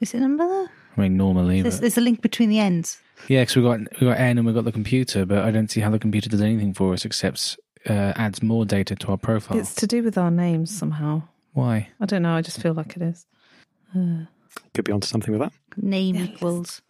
[0.00, 0.68] Is it number there?
[0.96, 3.00] I mean, normally, There's, but there's a link between the ends.
[3.28, 5.70] yeah, because we got we got N and we got the computer, but I don't
[5.70, 7.56] see how the computer does anything for us except
[7.88, 9.58] uh, adds more data to our profile.
[9.58, 11.22] it's to do with our names somehow.
[11.54, 11.88] Why?
[12.00, 12.34] I don't know.
[12.34, 13.24] I just feel like it is.
[13.96, 14.24] Uh,
[14.74, 15.52] Could be onto something with that.
[15.76, 16.82] Name Yeah, equals.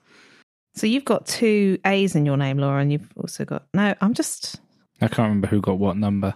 [0.74, 3.94] so you've got two A's in your name, Laura, and you've also got no.
[4.00, 4.60] I'm just.
[5.02, 6.34] I can't remember who got what number.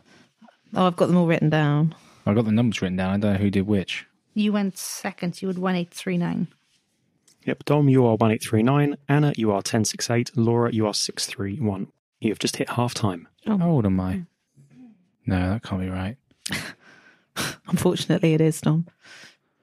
[0.74, 1.94] Oh, I've got them all written down.
[2.26, 3.10] I got the numbers written down.
[3.14, 4.06] I don't know who did which.
[4.34, 5.40] You went second.
[5.40, 6.48] You had one eight three nine.
[7.44, 8.96] Yep, Dom, you are 1839.
[9.08, 10.32] Anna, you are 1068.
[10.36, 11.86] Laura, you are 631.
[12.20, 13.28] You have just hit half time.
[13.46, 13.56] Oh.
[13.56, 14.22] How old am I?
[15.26, 16.16] No, that can't be right.
[17.68, 18.88] Unfortunately, it is Dom.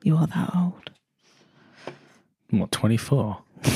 [0.02, 0.92] You are that old.
[2.52, 3.39] What, 24?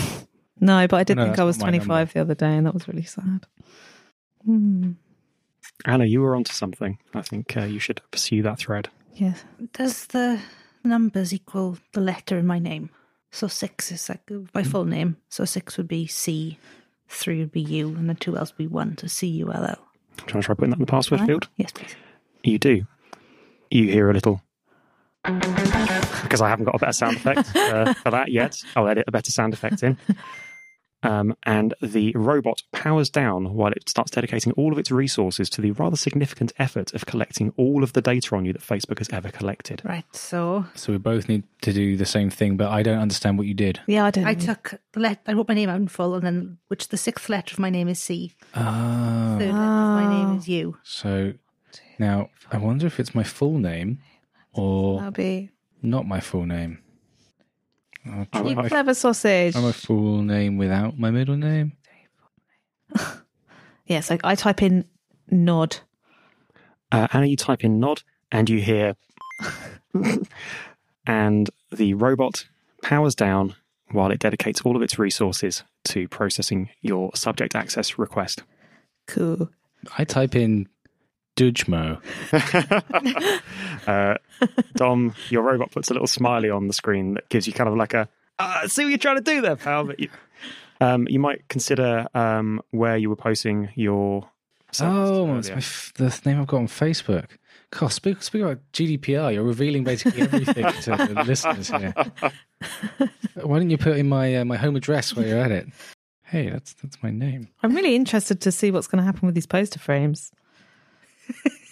[0.59, 2.65] No, but I did No, think I was not my 25 the other day, and
[2.65, 3.45] that was really sad.
[4.43, 4.93] Hmm.
[5.85, 6.97] Anna, you were onto something.
[7.13, 8.89] I think uh, you should pursue that thread.
[9.13, 9.43] Yes.
[9.73, 10.39] Does the
[10.83, 12.89] numbers equal the letter in my name?
[13.31, 14.21] So six is like
[14.53, 15.17] my full name.
[15.29, 16.57] So six would be C,
[17.07, 18.97] three would be U, and the two L's would be one.
[18.97, 19.75] So C U L L.
[20.17, 21.27] Do you want to try putting that in the password Right?
[21.27, 21.47] field?
[21.57, 21.95] Yes, please.
[22.43, 22.85] You do.
[23.69, 24.41] You hear a little.
[25.23, 28.63] Because I haven't got a better sound effect uh, for that yet.
[28.75, 29.97] I'll edit a better sound effect in.
[31.03, 35.61] Um, and the robot powers down while it starts dedicating all of its resources to
[35.61, 39.09] the rather significant effort of collecting all of the data on you that Facebook has
[39.11, 39.81] ever collected.
[39.85, 40.05] Right.
[40.15, 43.45] So So we both need to do the same thing, but I don't understand what
[43.47, 43.79] you did.
[43.85, 44.25] Yeah, I don't.
[44.25, 45.21] I took the let.
[45.27, 47.69] I wrote my name out in full, and then which the sixth letter of my
[47.69, 48.33] name is C.
[48.55, 49.35] Oh.
[49.39, 50.77] Third letter of my name is U.
[50.83, 51.33] So
[51.99, 53.99] now I wonder if it's my full name
[54.53, 56.79] or That'll be not my full name.
[58.13, 59.55] I'll Oh, try- you I- clever sausage.
[59.55, 61.73] I'm a full name without my middle name.
[63.85, 64.83] Yes, I, I type in
[65.31, 65.77] nod.
[66.91, 68.01] Uh, Anna, you type in nod
[68.33, 68.97] and you hear,
[71.05, 72.45] and the robot
[72.83, 73.55] powers down
[73.91, 78.43] while it dedicates all of its resources to processing your subject access request.
[79.07, 79.49] Cool.
[79.97, 80.67] I type in
[81.37, 82.01] Dujmo.
[83.87, 84.15] uh,
[84.75, 87.77] Dom, your robot puts a little smiley on the screen that gives you kind of
[87.77, 89.85] like a, ah, see what you're trying to do there, pal.
[89.85, 90.09] But you,
[90.81, 94.29] um, you might consider um, where you were posting your.
[94.81, 97.29] Oh, it's my f- the name I've got on Facebook.
[97.71, 99.33] God, speak, speak about GDPR.
[99.33, 101.93] You're revealing basically everything to the listeners here.
[103.41, 105.67] Why didn't you put in my uh, my home address where you're at it?
[106.23, 107.47] Hey, that's that's my name.
[107.63, 110.31] I'm really interested to see what's going to happen with these poster frames.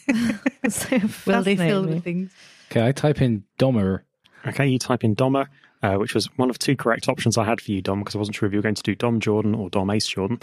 [0.70, 1.86] So Will they fill fascinating.
[1.88, 2.32] with things?
[2.72, 4.04] Okay, I type in Dommer.
[4.48, 5.48] Okay, you type in Dommer,
[5.84, 8.18] uh, which was one of two correct options I had for you, Dom, because I
[8.20, 10.40] wasn't sure if you were going to do Dom Jordan or Dom Ace Jordan.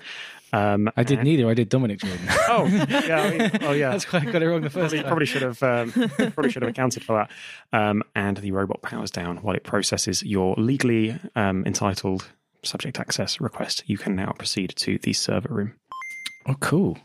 [0.53, 1.49] Um, I did and- neither.
[1.49, 2.21] I did Dominic Jordan.
[2.49, 3.21] Oh, yeah.
[3.23, 3.91] I mean, oh, yeah.
[3.93, 5.07] That's why I got it wrong the first Probably, time.
[5.07, 5.93] probably should have um,
[6.33, 7.31] probably should have accounted for that.
[7.79, 12.29] Um, and the robot powers down while it processes your legally um, entitled
[12.63, 13.83] subject access request.
[13.87, 15.75] You can now proceed to the server room.
[16.47, 16.99] Oh, cool.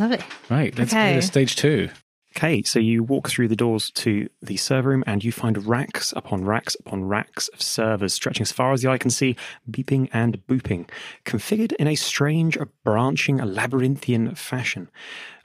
[0.00, 0.22] Love it.
[0.48, 1.14] Right, let's Okay.
[1.14, 1.90] go to stage two.
[2.36, 6.12] Okay, so you walk through the doors to the server room and you find racks
[6.16, 9.34] upon racks upon racks of servers stretching as far as the eye can see,
[9.68, 10.88] beeping and booping,
[11.24, 14.88] configured in a strange, branching, labyrinthian fashion.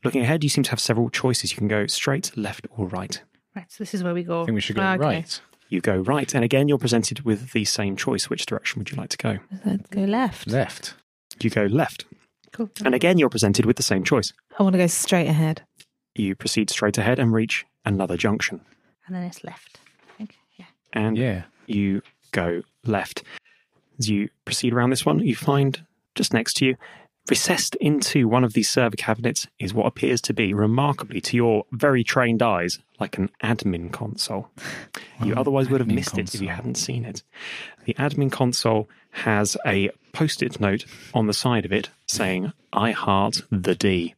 [0.03, 1.51] Looking ahead, you seem to have several choices.
[1.51, 3.19] You can go straight, left, or right.
[3.55, 3.65] Right.
[3.71, 4.43] So this is where we go.
[4.43, 4.97] I think we should go okay.
[4.97, 5.41] right.
[5.69, 8.29] You go right, and again, you're presented with the same choice.
[8.29, 9.39] Which direction would you like to go?
[9.65, 10.47] Let's go left.
[10.47, 10.93] Left.
[11.41, 12.05] You go left,
[12.55, 12.69] Cool.
[12.85, 14.31] and again, you're presented with the same choice.
[14.57, 15.61] I want to go straight ahead.
[16.15, 18.61] You proceed straight ahead and reach another junction.
[19.07, 19.79] And then it's left.
[20.13, 20.35] I think.
[20.55, 20.65] Yeah.
[20.93, 21.43] And Yeah.
[21.67, 23.23] you go left.
[23.99, 26.75] As you proceed around this one, you find just next to you,
[27.29, 31.65] recessed into one of these server cabinets, is what appears to be, remarkably to your
[31.71, 34.49] very trained eyes, like an admin console.
[35.21, 37.23] You Wow, otherwise would have admin missed it if you hadn't seen it.
[37.85, 42.91] The admin console has a post it note on the side of it saying, I
[42.91, 44.15] heart the D.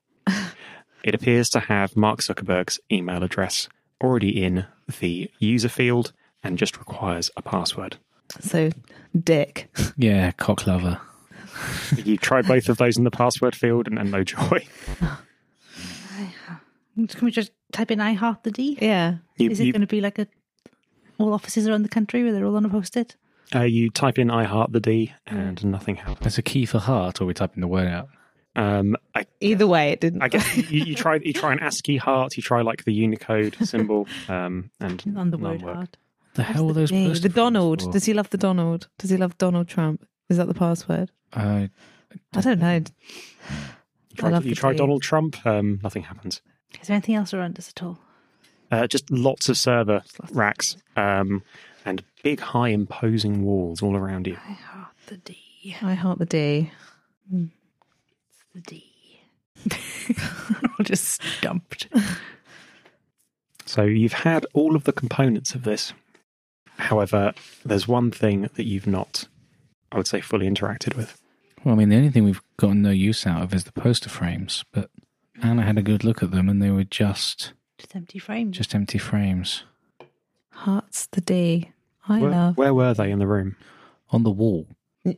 [1.04, 3.70] it appears to have Mark Zuckerberg's email address
[4.04, 4.66] already in
[5.00, 7.98] the user field and just requires a password.
[8.42, 8.72] So,
[9.18, 9.70] Dick.
[9.96, 11.00] Yeah, cock lover.
[11.98, 14.66] you tried both of those in the password field and, and no joy.
[16.96, 18.78] Can we just type in I heart the D?
[18.82, 19.18] Yeah.
[19.38, 20.28] You, Is it you, going to be like a
[21.20, 23.16] all offices around the country where they're all on a post-it?
[23.56, 26.20] uh, you type in I heart the D and nothing happens.
[26.20, 28.10] There's a key for heart, or we typing the word out.
[28.56, 30.22] Um, I, Either way, it didn't.
[30.24, 33.56] I guess you, you try you try an ASCII heart, you try like the Unicode
[33.64, 35.76] symbol, um, and On the none word work.
[35.76, 35.98] heart.
[36.34, 36.92] The hell were those?
[36.92, 37.84] Yeah, the Donald.
[37.84, 37.92] for?
[37.92, 38.88] Does he love the Donald?
[38.98, 40.06] Does he love Donald Trump?
[40.30, 41.12] Is that the password?
[41.34, 41.68] Uh,
[42.34, 42.76] I don't know.
[42.76, 42.84] You
[44.18, 46.42] try, I love you try Donald Trump, um, nothing happens.
[46.82, 48.00] Is there anything else around us at all?
[48.72, 51.44] Uh, just lots of server racks um,
[51.86, 54.38] and big, high, imposing walls all around you.
[54.48, 55.38] I heart the D.
[55.82, 56.72] I heart the D.
[57.32, 58.94] It's the D.
[60.84, 61.88] just stumped.
[63.66, 65.94] So you've had all of the components of this.
[66.78, 67.34] However,
[67.66, 69.28] there's one thing that you've not,
[69.92, 71.22] I would say, fully interacted with.
[71.64, 74.10] well, I mean, the only thing we've gotten no use out of is the poster
[74.10, 74.90] frames, but
[75.42, 78.58] Anna had a good look at them, and they were just Just empty frames.
[78.58, 79.64] just empty frames
[80.52, 81.72] Hearts the D.
[82.10, 82.58] I Where, love.
[82.58, 83.56] where were they in the room?
[84.10, 84.66] on the wall.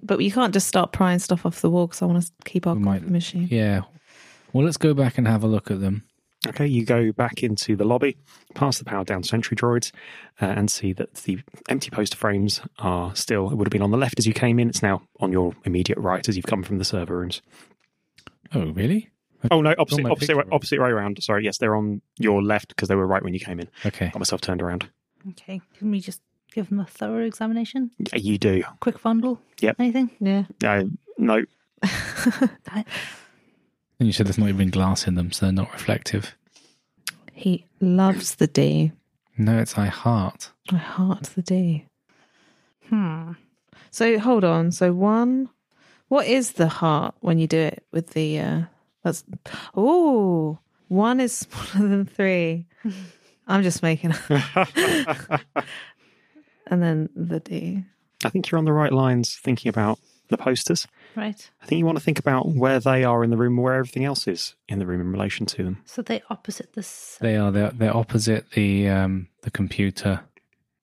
[0.02, 2.66] But you can't just start prying stuff off the wall because I want to keep
[2.66, 3.48] our We might- machine.
[3.52, 3.82] Yeah.
[4.52, 6.04] Well, let's go back and have a look at them.
[6.48, 8.16] Okay, you go back into the lobby,
[8.56, 9.92] pass the power down sentry droids,
[10.42, 13.92] uh, and see that the empty poster frames are still, it would have been on
[13.92, 14.70] the left as you came in.
[14.70, 17.42] It's now on your immediate right as you've come from the server rooms.
[18.56, 19.10] Oh, really?
[19.52, 21.22] Oh, no, opposite, opposite, way, opposite way around.
[21.22, 23.70] Sorry, yes, they're on your left because they were right when you came in.
[23.86, 24.08] Okay.
[24.08, 24.90] Got myself turned around.
[25.32, 25.60] Okay.
[25.78, 26.22] Can we just
[26.54, 27.92] give them a thorough examination?
[28.00, 28.64] Yeah, you do.
[28.80, 29.42] Quick fondle?
[29.60, 29.76] Yep.
[29.80, 30.10] Anything?
[30.22, 30.44] Yeah.
[30.64, 30.86] Uh,
[31.18, 31.44] no,
[31.84, 32.86] I-
[34.00, 36.36] And you said there's not even glass in them, so they're not reflective.
[37.34, 38.92] He loves the D.
[39.38, 40.52] No, it's I heart.
[40.72, 41.86] I heart the D.
[42.88, 43.34] Hmm.
[43.92, 44.72] So hold on.
[44.72, 45.50] So one,
[46.08, 48.40] what is the heart when you do it with the?
[48.40, 48.62] uh
[49.04, 49.24] That's
[49.76, 52.66] oh, one is smaller than three.
[53.48, 54.14] I'm just making.
[56.68, 57.84] and then the D.
[58.24, 60.88] I think you're on the right lines thinking about the posters.
[61.20, 61.52] Right.
[61.62, 64.06] I think you want to think about where they are in the room, where everything
[64.06, 65.82] else is in the room in relation to them.
[65.84, 67.18] So they opposite this.
[67.20, 67.52] They are.
[67.52, 70.22] They're, they're opposite the um the computer.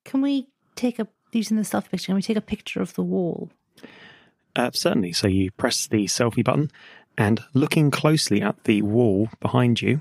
[0.04, 2.06] Can we take a using the selfie picture?
[2.06, 3.50] Can we take a picture of the wall?
[4.54, 5.12] Uh, certainly.
[5.12, 6.70] So you press the selfie button,
[7.16, 10.00] and looking closely at the wall behind you,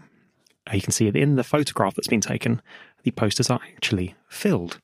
[0.69, 2.61] uh, you can see that in the photograph that's been taken,
[3.03, 4.79] the posters are actually filled.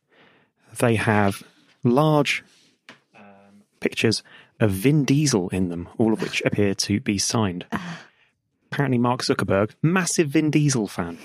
[0.79, 1.43] They have
[1.83, 2.43] large
[3.15, 4.23] um, pictures
[4.61, 7.65] of Vin Diesel in them, all of which appear to be signed.
[8.71, 11.17] Apparently, Mark Zuckerberg, massive Vin Diesel fan.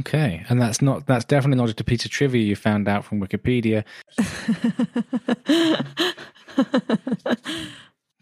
[0.00, 3.04] Okay, and that's not that's definitely not just a piece of trivia you found out
[3.04, 3.84] from Wikipedia.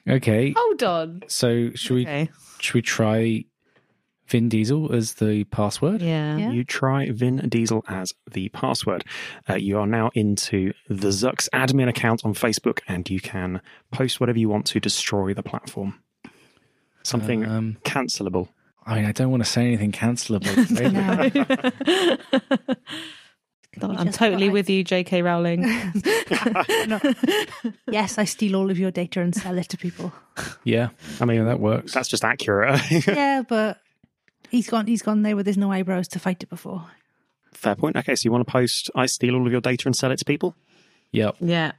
[0.08, 1.22] Okay, Hold on.
[1.28, 2.30] so should we Okay.
[2.58, 3.44] should we try
[4.30, 6.00] Vin Diesel as the password?
[6.02, 6.36] Yeah.
[6.36, 6.50] Yeah.
[6.52, 9.04] You try Vin Diesel as the password.
[9.48, 14.20] Uh, you are now into the Zucks admin account on Facebook, and you can post
[14.20, 15.98] whatever you want to destroy the platform.
[17.02, 18.48] Something Um, cancelable.
[18.86, 20.56] I mean, I don't want to say anything cancelable.
[20.56, 20.64] We
[23.82, 25.22] I'm totally with you, J.K.
[25.22, 25.64] Rowling.
[27.90, 30.12] Yes, I steal all of your data and sell it to people.
[30.64, 30.88] yeah,
[31.20, 31.92] I mean, that works.
[31.92, 32.80] that's just accurate.
[33.06, 33.78] yeah, but
[34.50, 34.86] he's gone.
[34.86, 36.86] He's gone there with his no eyebrows to fight it before.
[37.52, 37.96] Fair point.
[37.96, 40.18] Okay, so you want to post, I steal all of your data and sell it
[40.18, 40.54] to people?
[41.12, 41.36] Yep.
[41.40, 41.72] yeah.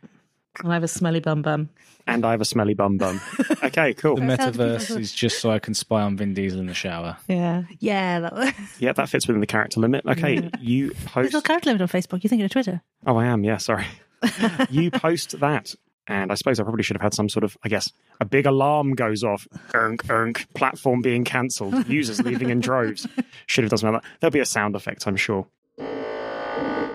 [0.63, 1.69] I have a smelly bum bum.
[2.05, 3.21] And I have a smelly bum bum.
[3.63, 4.15] Okay, cool.
[4.15, 7.15] The metaverse is just so I can spy on Vin Diesel in the shower.
[7.27, 7.63] Yeah.
[7.79, 8.51] Yeah, that was.
[8.79, 10.05] Yeah, that fits within the character limit.
[10.05, 11.13] Okay, you post.
[11.13, 11.33] There's post.
[11.33, 12.23] no character limit on Facebook.
[12.23, 12.81] You're thinking of Twitter.
[13.05, 13.43] Oh, I am.
[13.43, 13.85] Yeah, sorry.
[14.69, 15.73] you post that,
[16.07, 18.45] and I suppose I probably should have had some sort of, I guess, a big
[18.45, 19.47] alarm goes off.
[19.73, 21.87] Erk, erk, platform being cancelled.
[21.89, 23.07] Users leaving in droves.
[23.47, 24.09] Should have done something like that.
[24.19, 25.47] There'll be a sound effect, I'm sure.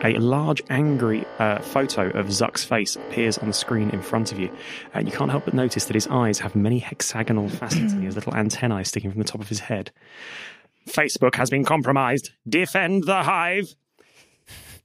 [0.05, 4.39] A large, angry uh, photo of Zuck's face appears on the screen in front of
[4.39, 4.55] you,
[4.93, 8.05] and you can't help but notice that his eyes have many hexagonal facets and he
[8.05, 9.91] has little antennae sticking from the top of his head.
[10.87, 12.31] Facebook has been compromised.
[12.49, 13.75] Defend the hive.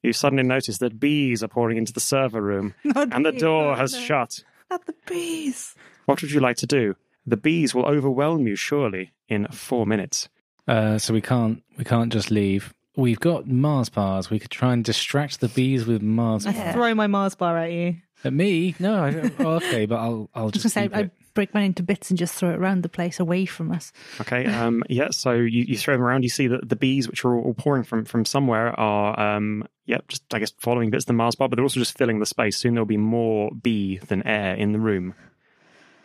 [0.03, 3.41] You suddenly notice that bees are pouring into the server room Not and the bees,
[3.41, 3.99] door has no.
[3.99, 4.43] shut.
[4.69, 5.75] At the bees.
[6.05, 6.95] What would you like to do?
[7.27, 10.27] The bees will overwhelm you surely in four minutes.
[10.67, 12.73] Uh, so we can't we can't just leave.
[12.95, 14.29] We've got Mars bars.
[14.29, 16.73] We could try and distract the bees with Mars I bars.
[16.73, 17.95] throw my Mars bar at you.
[18.23, 18.75] At me?
[18.79, 19.03] No.
[19.03, 21.11] I, oh, okay, but I'll I'll I was just gonna keep say, it.
[21.31, 23.91] I'd break mine into bits and just throw it around the place away from us.
[24.19, 24.45] Okay.
[24.45, 25.09] Um, yeah.
[25.11, 26.23] So you, you throw them around.
[26.23, 29.99] You see that the bees, which are all pouring from from somewhere, are um, yeah,
[30.07, 32.25] just I guess following bits of the Mars bar, but they're also just filling the
[32.25, 32.57] space.
[32.57, 35.13] Soon there'll be more bee than air in the room.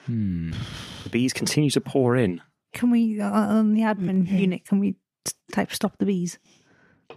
[0.07, 0.53] Hmm.
[1.03, 2.41] The bees continue to pour in.
[2.73, 4.97] Can we, uh, on the admin unit, can we
[5.51, 6.39] type stop the bees?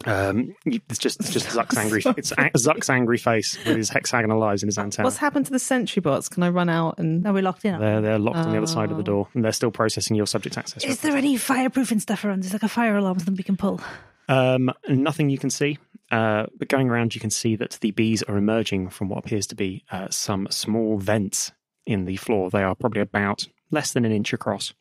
[0.06, 2.02] Um, it's just it's just Zuck's angry.
[2.18, 5.06] It's Zuck's angry face with his hexagonal eyes and his antenna.
[5.06, 6.30] What's happened to the sentry bots?
[6.30, 7.80] Can I run out and Are we locked in?
[7.80, 9.06] They're they're locked on the other side of the Oh.
[9.06, 10.84] door, and they're still processing your subject access.
[10.84, 12.44] Is there any fireproofing stuff around?
[12.44, 13.82] There's like a fire alarm something we can pull.
[14.28, 15.78] Um, nothing you can see.
[16.12, 19.46] Uh, but going around, you can see that the bees are emerging from what appears
[19.48, 21.52] to be uh, some small vents
[21.86, 22.50] in the floor.
[22.50, 24.74] They are probably about less than an inch across.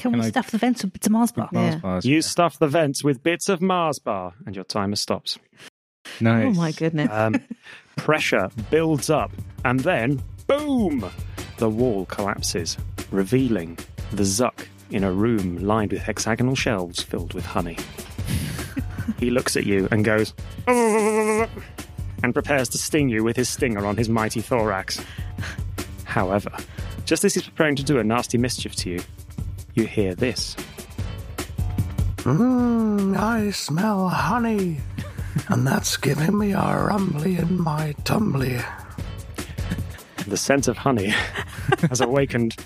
[0.00, 1.48] Can, Can we I- stuff the vents with bits of Mars bar?
[1.52, 1.80] Mars Yeah.
[1.80, 2.04] bars.
[2.06, 5.38] You stuff the vents with bits of Mars bar, and your timer stops.
[6.20, 6.46] Nice.
[6.46, 7.08] Oh my goodness.
[7.12, 7.36] Um,
[7.96, 9.30] pressure builds up,
[9.64, 11.04] and then boom!
[11.58, 12.76] The wall collapses,
[13.10, 13.78] revealing
[14.12, 17.76] the Zuck in a room lined with hexagonal shelves filled with honey.
[19.18, 20.32] he looks at you and goes,
[20.66, 25.00] and prepares to sting you with his stinger on his mighty thorax.
[26.04, 26.50] However,
[27.04, 29.00] just as he's preparing to do a nasty mischief to you,
[29.74, 30.56] you hear this.
[32.18, 34.78] Mmm, I smell honey.
[35.48, 38.60] and that's giving me a rumbly in my tumbly.
[40.26, 41.08] The scent of honey
[41.88, 42.56] has awakened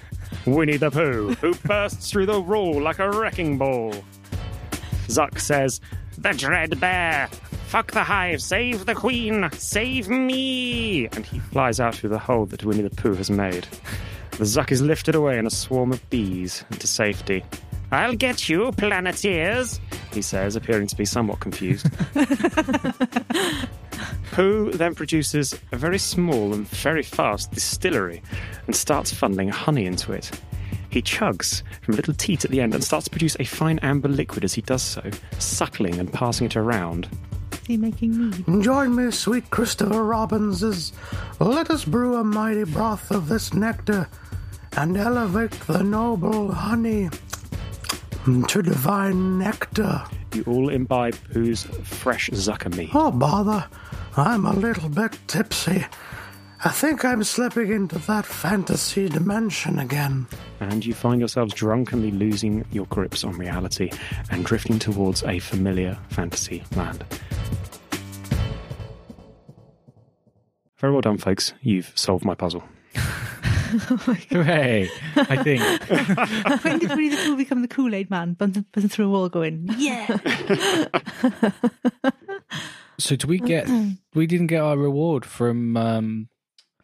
[0.46, 3.94] Winnie the Pooh, who bursts through the wall like a wrecking ball.
[5.06, 5.80] Zuck says,
[6.18, 7.28] The Dread Bear!
[7.68, 8.42] Fuck the hive!
[8.42, 9.48] Save the Queen!
[9.52, 11.06] Save me!
[11.06, 13.66] And he flies out through the hole that Winnie the Pooh has made.
[14.36, 17.44] The Zuck is lifted away in a swarm of bees into safety.
[17.92, 19.78] I'll get you, Planeteers,
[20.12, 21.86] he says, appearing to be somewhat confused.
[24.32, 28.22] Pooh then produces a very small and very fast distillery
[28.66, 30.32] and starts funneling honey into it.
[30.90, 33.78] He chugs from a little teat at the end and starts to produce a fine
[33.80, 37.08] amber liquid as he does so, suckling and passing it around.
[37.52, 38.62] Is he making me?
[38.62, 40.92] Join me, sweet Christopher Robbins, as
[41.38, 44.08] let us brew a mighty broth of this nectar
[44.76, 47.08] and elevate the noble honey
[48.48, 50.02] to divine nectar.
[50.34, 52.90] You all imbibe Pooh's fresh zucker meat.
[52.94, 53.66] Oh, bother.
[54.16, 55.84] I'm a little bit tipsy.
[56.66, 60.26] I think I'm slipping into that fantasy dimension again.
[60.60, 63.90] and you find yourselves drunkenly losing your grips on reality
[64.30, 67.04] and drifting towards a familiar fantasy land.
[70.78, 71.52] Very well done, folks.
[71.60, 72.64] You've solved my puzzle.
[74.30, 74.88] Hooray!
[75.16, 75.62] I think.
[76.64, 78.34] when did Winnie the Pooh become the Kool Aid man?
[78.34, 80.06] Buzzing, buzzing through a wall going, yeah.
[82.98, 83.68] So do we get?
[84.14, 86.28] We didn't get our reward from um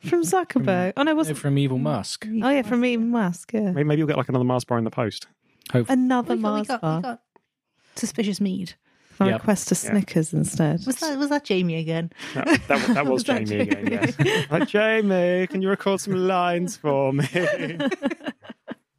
[0.00, 0.94] From Zuckerberg.
[0.96, 1.38] Oh no, it wasn't.
[1.38, 2.26] from Evil Musk.
[2.42, 3.52] Oh yeah, from Elon Musk.
[3.52, 3.70] Yeah.
[3.70, 5.28] Maybe, maybe you'll get like another Mars bar in the post.
[5.72, 6.96] Hopefully, Another we, got, we, Mars got, bar.
[6.96, 7.22] we got
[7.94, 8.74] suspicious mead.
[9.20, 9.40] Can I Yep.
[9.42, 10.80] request a Snickers instead.
[10.86, 12.10] Was that was that Jamie again?
[12.32, 13.86] That, that, that was Was that Jamie again,
[14.18, 14.50] yes.
[14.50, 17.26] Like, Jamie, can you record some lines for me?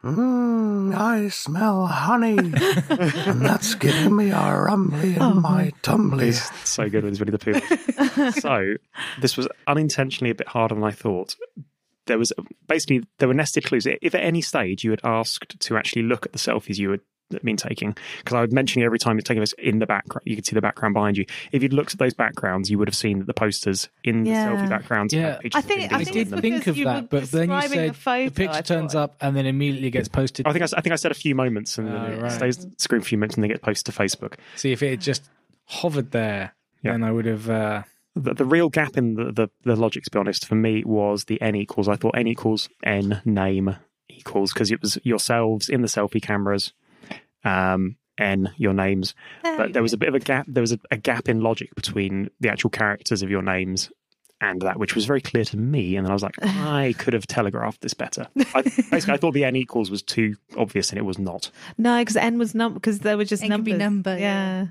[0.03, 2.37] Mmm, I smell honey.
[2.37, 6.25] and that's giving me a rumbly in Oh, my tumbly.
[6.25, 8.31] He's so good with his Winnie the Pooh.
[8.41, 8.73] so
[9.19, 11.35] this was unintentionally a bit harder than I thought.
[12.07, 12.33] There was
[12.67, 13.85] basically there were nested clues.
[13.85, 17.01] If at any stage you had asked to actually look at the selfies you had
[17.43, 20.23] been taking, because I would mention it every time you're taking this in the background,
[20.25, 21.25] you could see the background behind you.
[21.51, 24.31] If you'd looked at those backgrounds, you would have seen that the posters in the
[24.31, 24.47] Yeah.
[24.55, 25.13] selfie backgrounds.
[25.13, 25.21] Yeah.
[25.33, 27.09] had pictures I think- him I I think did it's in think of you that,
[27.09, 30.47] but then you said the photo, the picture turns up and then immediately gets posted.
[30.47, 32.21] I think I, s- I think I said a few moments and then Oh, it
[32.21, 32.31] right.
[32.31, 34.35] stays screen for a few minutes and then get posted to Facebook.
[34.55, 35.29] See if it had just
[35.65, 36.53] hovered there,
[36.83, 36.91] Yeah.
[36.93, 37.49] then I would have.
[37.49, 37.83] Uh,
[38.15, 41.25] the, the real gap in the, the, the logic, to be honest, for me was
[41.25, 41.87] the n equals.
[41.87, 43.77] I thought n equals n name
[44.09, 46.73] equals because it was yourselves in the selfie cameras,
[47.43, 49.13] um, n your names.
[49.43, 50.45] But there was a bit of a gap.
[50.47, 53.91] There was a, a gap in logic between the actual characters of your names
[54.43, 55.95] and that, which was very clear to me.
[55.95, 58.27] And then I was like, I could have telegraphed this better.
[58.55, 58.61] I,
[58.91, 61.51] basically, I thought the n equals was too obvious, and it was not.
[61.77, 64.15] No, because N was number because there were just N could be numbers.
[64.15, 64.61] number, Yeah.
[64.63, 64.67] yeah.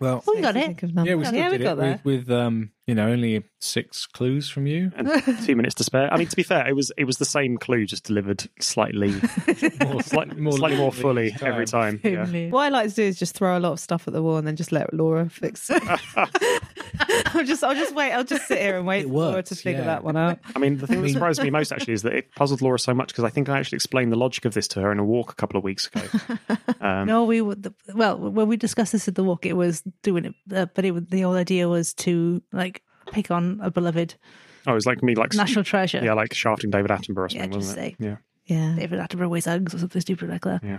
[0.00, 0.82] well, Oh, we got Makes me it.
[0.84, 1.08] of numbers.
[1.10, 2.00] yeah, we still yeah, did we got it there.
[2.04, 4.92] with, with um, You know, only six clues from you.
[4.94, 5.08] and
[5.46, 6.12] two minutes to spare.
[6.12, 9.10] I mean, to be fair, it was it was the same clue, just delivered slightly,
[9.80, 11.98] More, slightly more, slightly more fully every time.
[12.04, 12.26] Yeah.
[12.50, 14.36] What I like to do is just throw a lot of stuff at the wall
[14.36, 15.82] and then just let Laura fix it.
[17.34, 18.12] I'll just, I'll just wait.
[18.12, 19.86] I'll just sit here and wait It for Laura to figure yeah.
[19.86, 20.38] that one out.
[20.54, 22.94] I mean, the thing that surprised me most actually is that it puzzled Laura so
[22.94, 25.04] much because I think I actually explained the logic of this to her in a
[25.04, 26.02] walk a couple of weeks ago.
[26.80, 27.72] Um, No, we would.
[27.94, 31.10] Well, when we discussed this at the walk, it was doing it, uh, but it
[31.10, 32.73] the whole idea was to like
[33.12, 34.14] pick on a beloved
[34.66, 36.00] oh, it was like me, like national treasure.
[36.02, 37.96] yeah, like shafting David Attenborough or Yeah, something, just wasn't it?
[37.98, 38.04] say.
[38.06, 40.62] Yeah, Yeah, David Attenborough weighs eggs or something stupid like that.
[40.64, 40.78] yeah.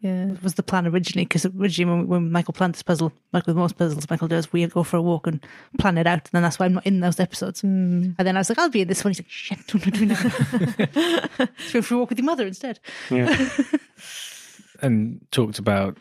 [0.00, 0.26] yeah.
[0.32, 3.56] It was the plan originally because originally when, when Michael planned this puzzle, like with
[3.56, 5.44] most puzzles, Michael does, we go for a walk and
[5.78, 7.62] plan it out, and then that's why I'm not in those episodes.
[7.62, 8.10] Hmm.
[8.18, 9.10] And then I was like, I'll be in this one.
[9.12, 11.34] He's like, shit, I'm not do that.
[11.38, 12.80] Let's go for a walk with your mother instead.
[13.10, 13.48] yeah.
[14.82, 15.96] and talked about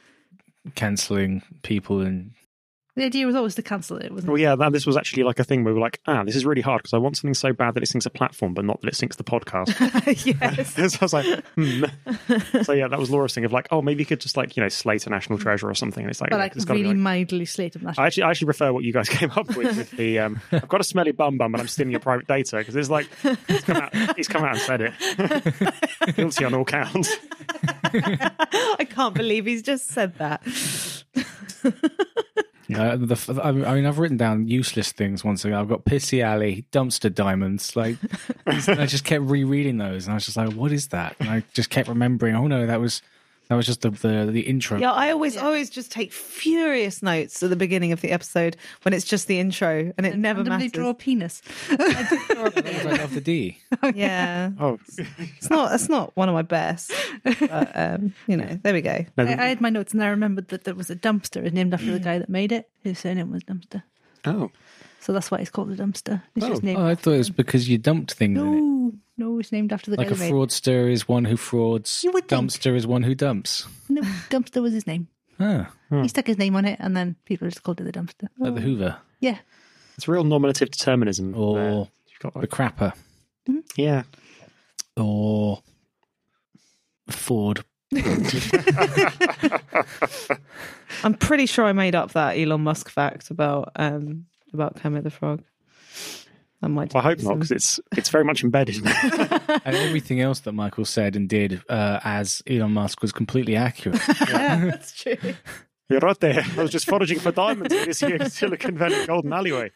[0.76, 2.32] cancelling people and
[2.98, 4.32] The idea was always to cancel it, wasn't it?
[4.32, 6.36] Well, yeah, that, this was actually like a thing where we were like, ah, this
[6.36, 8.66] is really hard because I want something so bad that it syncs a platform, but
[8.66, 9.68] not that it syncs the podcast.
[10.42, 10.74] yes.
[10.94, 11.84] so I was like, hmm.
[12.64, 14.64] So yeah, that was Laura's thing of like, oh, maybe you could just like, you
[14.64, 16.04] know, slate a national treasure or something.
[16.04, 18.04] And it's like, But like it's really like- mildly slated national.
[18.04, 20.68] I actually, I actually prefer what you guys came up with with the um, I've
[20.68, 23.08] got a smelly bum bum, but I'm stealing your private data because it's like
[23.48, 27.16] he's come out, he's come out and said it, guilty on all counts.
[27.94, 30.42] I can't believe he's just said that.
[32.74, 35.58] Uh, the, I mean, I've written down useless things once again.
[35.58, 37.76] I've got Pissy Alley, Dumpster Diamonds.
[37.76, 37.96] Like,
[38.48, 41.44] I just kept rereading those, and I was just like, "What is that?" And I
[41.54, 42.36] just kept remembering.
[42.36, 43.02] Oh no, that was
[43.50, 44.78] that was just the the, the intro.
[44.80, 48.94] Yeah, I always, always just take furious notes at the beginning of the episode when
[48.94, 50.72] it's just the intro and it never randomly matters.
[50.74, 51.42] draw a penis.
[51.70, 53.58] I love the D.
[53.96, 55.74] Yeah, Oh it's not.
[55.74, 56.92] It's not one of my best.
[57.24, 59.06] But, um, you know, there we go.
[59.18, 61.92] I, I had my notes and I remembered that there was a dumpster named after
[61.92, 62.70] the guy that made it.
[62.84, 63.84] His surname was Dumpster.
[64.26, 64.52] oh,
[65.08, 66.22] So that's why it's called the dumpster.
[66.36, 68.52] It's just named Oh, I thought it was because you dumped things in it.
[68.60, 71.38] No, no, it's named after the Like guy a who made fraudster is one who
[71.38, 72.04] frauds.
[72.04, 72.50] You would think.
[72.52, 73.66] Dumpster is one who dumps.
[73.88, 75.08] No, dumpster was his name.
[75.40, 78.28] Ah, He stuck his name on it, and then people just called it the dumpster.
[78.38, 79.38] like the Hoover Yeah,
[79.96, 81.34] it's real nominative determinism.
[81.38, 82.92] or You've got the like, Crapper
[83.78, 84.04] yeah,
[84.98, 85.62] or
[87.10, 87.64] Ford.
[91.04, 95.10] I'm pretty sure I made up that Elon Musk fact about um about Kermit the
[95.10, 95.44] Frog.
[96.62, 96.94] I might.
[96.94, 98.78] well, I hope not because it's it's very much embedded.
[98.86, 104.02] and everything else that Michael said and did uh, as Elon Musk was completely accurate.
[104.30, 105.16] yeah, that's true.
[105.90, 106.44] You're right there.
[106.58, 109.72] I was just foraging for diamonds in this here Silicon Valley golden alleyway.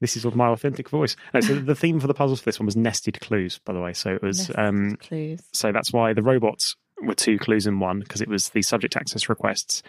[0.00, 1.16] This is my authentic voice.
[1.32, 3.80] No, so the theme for the puzzles for this one was nested clues, by the
[3.80, 3.92] way.
[3.92, 5.40] So it was um, Clues.
[5.52, 8.96] so that's why the robots were two clues in one because it was the subject
[8.96, 9.82] access requests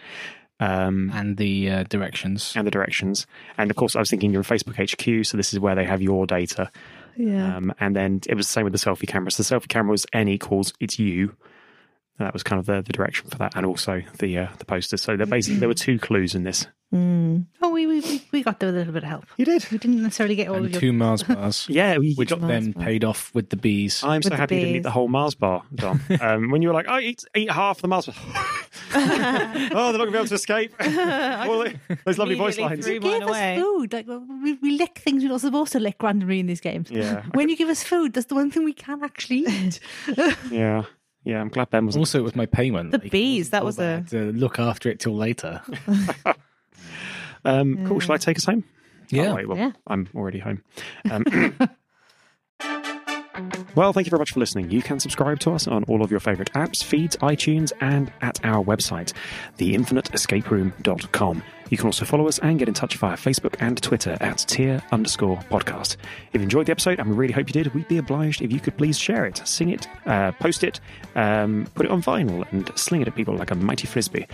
[0.60, 2.52] um, and the uh, directions.
[2.56, 3.26] and the directions.
[3.56, 5.84] And of course, I was thinking you're in Facebook HQ, so this is where they
[5.84, 6.70] have your data.
[7.16, 7.56] Yeah.
[7.56, 9.30] Um, and then it was the same with the selfie camera.
[9.30, 11.34] So the selfie camera was n equals it's you.
[12.18, 14.64] And that was kind of the, the direction for that, and also the uh, the
[14.64, 15.02] posters.
[15.02, 16.66] So there basically there were two clues in this.
[16.94, 17.44] Mm.
[17.60, 19.26] Oh, we, we we- we got there with a little bit of help.
[19.36, 20.80] You did, We didn't necessarily get all and of your.
[20.80, 21.98] two Mars bars, yeah.
[21.98, 22.84] We, which Mars then bar.
[22.84, 24.02] paid off with the bees.
[24.02, 26.00] I'm so the happy you didn't eat the whole Mars bar, Dom.
[26.22, 28.14] Um, when you were like, I eat eat half the Mars bar.
[28.94, 30.72] oh, they're not going to be able to escape.
[30.80, 32.86] All the- those lovely voice lines.
[32.88, 33.56] You mine gave away.
[33.56, 33.92] us food.
[33.92, 34.06] Like
[34.42, 36.90] we, we lick things we're not supposed to lick randomly in these games.
[36.90, 39.80] Yeah, When you give us food, that's the one thing we can actually eat.
[40.50, 40.84] yeah,
[41.24, 41.40] yeah.
[41.40, 41.98] I'm glad Ben was.
[41.98, 42.92] Also, it was my payment.
[42.92, 45.60] The Like, bees, that was a- to look after it till later.
[47.48, 48.00] Um, cool.
[48.00, 48.64] Shall I take us home?
[49.10, 49.30] Yeah.
[49.32, 49.72] Oh, wait, well, Yeah.
[49.86, 50.62] I'm already home.
[51.10, 51.24] Um,
[53.74, 54.70] well, thank you very much for listening.
[54.70, 58.44] You can subscribe to us on all of your favorite apps, feeds, iTunes, and at
[58.44, 59.12] our website,
[59.58, 61.42] theinfiniteescaperoom.com.
[61.70, 64.82] You can also follow us and get in touch via Facebook and Twitter at tier
[64.90, 65.96] underscore podcast.
[66.32, 68.50] If you enjoyed the episode, and we really hope you did, we'd be obliged if
[68.50, 70.80] you could please share it, sing it, uh, post it,
[71.14, 74.26] um, put it on vinyl, and sling it at people like a mighty frisbee.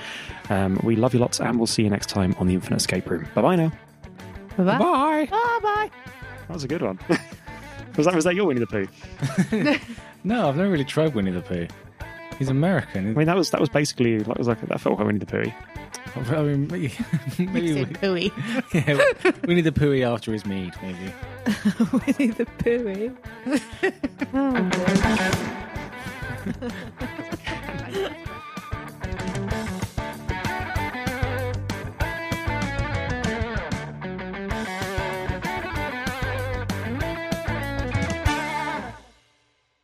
[0.48, 3.10] Um, we love you lots, and we'll see you next time on the Infinite Escape
[3.10, 3.26] Room.
[3.34, 3.72] Bye bye now.
[4.56, 4.78] Bye-bye.
[4.78, 5.26] Bye.
[5.30, 5.90] Bye bye.
[6.46, 7.00] That was a good one.
[7.96, 8.86] was that was that your Winnie the Pooh?
[10.26, 11.66] No, I've never really tried Winnie the Pooh.
[12.38, 13.10] He's American.
[13.10, 15.26] I mean, that was that was basically that was like that felt like Winnie the
[15.26, 15.52] Pooh.
[16.16, 16.92] I mean, maybe,
[17.38, 18.32] maybe Say pooey.
[18.72, 21.12] yeah, Winnie the Pooh after his mead, maybe.
[21.92, 23.14] Winnie the Pooh.
[24.32, 24.70] Oh,
[26.50, 27.30] dear.